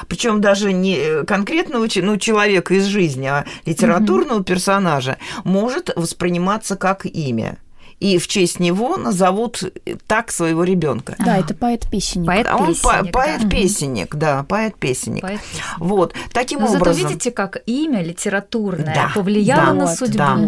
причем 0.07 0.41
даже 0.41 0.73
не 0.73 1.23
конкретного 1.25 1.87
ну, 1.95 2.17
человека 2.17 2.75
из 2.75 2.85
жизни, 2.85 3.25
а 3.25 3.45
литературного 3.65 4.37
угу. 4.37 4.43
персонажа, 4.43 5.17
может 5.43 5.89
восприниматься 5.95 6.75
как 6.75 7.07
имя 7.07 7.57
и 8.01 8.17
в 8.17 8.27
честь 8.27 8.59
него 8.59 8.97
назовут 8.97 9.63
так 10.07 10.31
своего 10.31 10.63
ребенка. 10.63 11.15
Да, 11.19 11.37
это 11.37 11.53
поэт-песенник. 11.53 12.27
Поэт-песенник, 12.27 12.83
а 12.83 12.97
он 12.97 13.03
по- 13.05 13.11
поэт-песенник, 13.11 14.15
да, 14.15 14.43
поэт-песенник. 14.43 15.21
Поэт 15.21 15.39
вот, 15.77 16.13
таким 16.33 16.59
Но 16.61 16.65
образом... 16.65 16.93
зато 16.93 17.07
видите, 17.07 17.31
как 17.31 17.61
имя 17.67 18.03
литературное 18.03 18.93
да, 18.93 19.11
повлияло 19.13 19.67
да, 19.67 19.73
на 19.73 19.85
вот, 19.85 19.97
судьбу. 19.97 20.17
Да. 20.17 20.39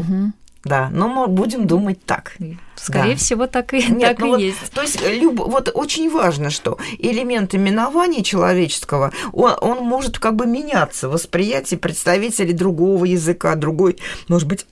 Да, 0.64 0.90
но 0.94 1.10
мы 1.10 1.28
будем 1.28 1.68
думать 1.68 2.06
так. 2.06 2.38
Скорее 2.76 3.12
да. 3.12 3.18
всего, 3.18 3.48
так 3.48 3.74
и, 3.74 3.84
Нет, 3.84 4.12
так 4.12 4.20
ну 4.20 4.28
и 4.28 4.30
вот, 4.30 4.40
есть. 4.40 4.72
То 4.74 4.82
есть, 4.82 4.98
люб, 5.06 5.40
вот 5.40 5.70
очень 5.74 6.10
важно, 6.10 6.50
что 6.50 6.78
элемент 7.00 7.54
именования 7.54 8.24
человеческого, 8.24 9.12
он, 9.34 9.56
он 9.60 9.80
может 9.80 10.20
как 10.20 10.38
бы 10.38 10.46
меняться, 10.46 11.10
восприятие 11.10 11.80
представителей 11.80 12.54
другого 12.54 13.04
языка, 13.04 13.56
другой, 13.56 13.98
может 14.30 14.48
быть, 14.48 14.66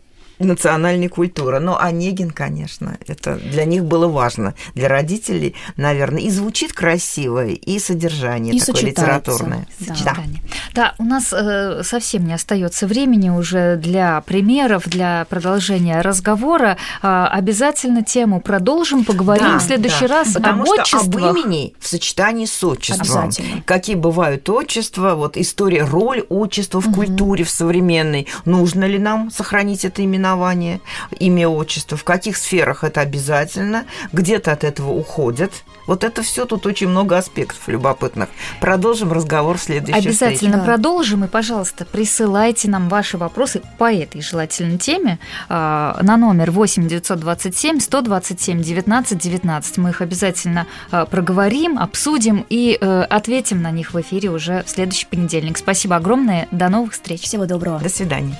национальной 0.45 1.07
культуры. 1.07 1.59
Но 1.59 1.79
Онегин, 1.79 2.31
конечно, 2.31 2.97
это 3.07 3.35
для 3.35 3.65
них 3.65 3.85
было 3.85 4.07
важно. 4.07 4.53
Для 4.75 4.87
родителей, 4.87 5.55
наверное, 5.77 6.21
и 6.21 6.29
звучит 6.29 6.73
красиво, 6.73 7.45
и 7.45 7.79
содержание 7.79 8.55
и 8.55 8.59
такое 8.59 8.83
литературное. 8.83 9.67
Да. 9.79 9.93
Сочетание. 9.93 10.41
Да. 10.73 10.83
да, 10.83 10.95
у 10.97 11.03
нас 11.03 11.33
э, 11.33 11.83
совсем 11.83 12.25
не 12.25 12.33
остается 12.33 12.87
времени 12.87 13.29
уже 13.29 13.75
для 13.77 14.21
примеров, 14.21 14.87
для 14.87 15.25
продолжения 15.29 16.01
разговора. 16.01 16.77
Э, 17.01 17.27
обязательно 17.31 18.03
тему 18.03 18.41
продолжим, 18.41 19.05
поговорим 19.05 19.53
да, 19.53 19.59
в 19.59 19.63
следующий 19.63 20.07
да. 20.07 20.15
раз 20.19 20.33
Потому 20.33 20.61
об 20.61 20.67
что 20.67 20.81
отчествах. 20.81 21.23
об 21.23 21.37
имени 21.37 21.73
в 21.79 21.87
сочетании 21.87 22.45
с 22.45 22.63
отчеством. 22.63 23.31
Какие 23.65 23.95
бывают 23.95 24.49
отчества, 24.49 25.15
вот 25.15 25.37
история, 25.37 25.83
роль 25.83 26.21
отчества 26.29 26.81
в 26.81 26.87
угу. 26.87 26.95
культуре, 26.95 27.43
в 27.43 27.49
современной. 27.49 28.27
Нужно 28.45 28.85
ли 28.85 28.99
нам 28.99 29.31
сохранить 29.31 29.85
это 29.85 30.03
именование, 30.31 30.81
имя, 31.19 31.47
отчество, 31.47 31.97
в 31.97 32.03
каких 32.03 32.37
сферах 32.37 32.83
это 32.83 33.01
обязательно, 33.01 33.85
где-то 34.13 34.51
от 34.51 34.63
этого 34.63 34.91
уходят. 34.91 35.51
Вот 35.87 36.03
это 36.03 36.21
все 36.21 36.45
тут 36.45 36.65
очень 36.65 36.87
много 36.87 37.17
аспектов 37.17 37.67
любопытных. 37.67 38.29
Продолжим 38.59 39.11
разговор 39.11 39.57
в 39.57 39.61
следующей 39.61 39.99
Обязательно 39.99 40.35
встрече. 40.35 40.53
да. 40.57 40.63
продолжим. 40.63 41.25
И, 41.25 41.27
пожалуйста, 41.27 41.85
присылайте 41.85 42.69
нам 42.69 42.87
ваши 42.87 43.17
вопросы 43.17 43.61
по 43.77 43.91
этой 43.91 44.21
желательной 44.21 44.77
теме 44.77 45.19
э, 45.49 45.53
на 45.53 46.17
номер 46.17 46.51
8 46.51 46.87
927 46.87 47.79
127 47.79 48.61
19 48.61 49.17
19. 49.17 49.77
Мы 49.79 49.89
их 49.89 50.01
обязательно 50.01 50.67
э, 50.91 51.05
проговорим, 51.09 51.79
обсудим 51.79 52.45
и 52.49 52.77
э, 52.79 53.01
ответим 53.01 53.61
на 53.61 53.71
них 53.71 53.93
в 53.93 53.99
эфире 54.01 54.29
уже 54.29 54.63
в 54.63 54.69
следующий 54.69 55.07
понедельник. 55.07 55.57
Спасибо 55.57 55.95
огромное. 55.95 56.47
До 56.51 56.69
новых 56.69 56.93
встреч. 56.93 57.21
Всего 57.21 57.45
доброго. 57.45 57.79
До 57.79 57.89
свидания. 57.89 58.37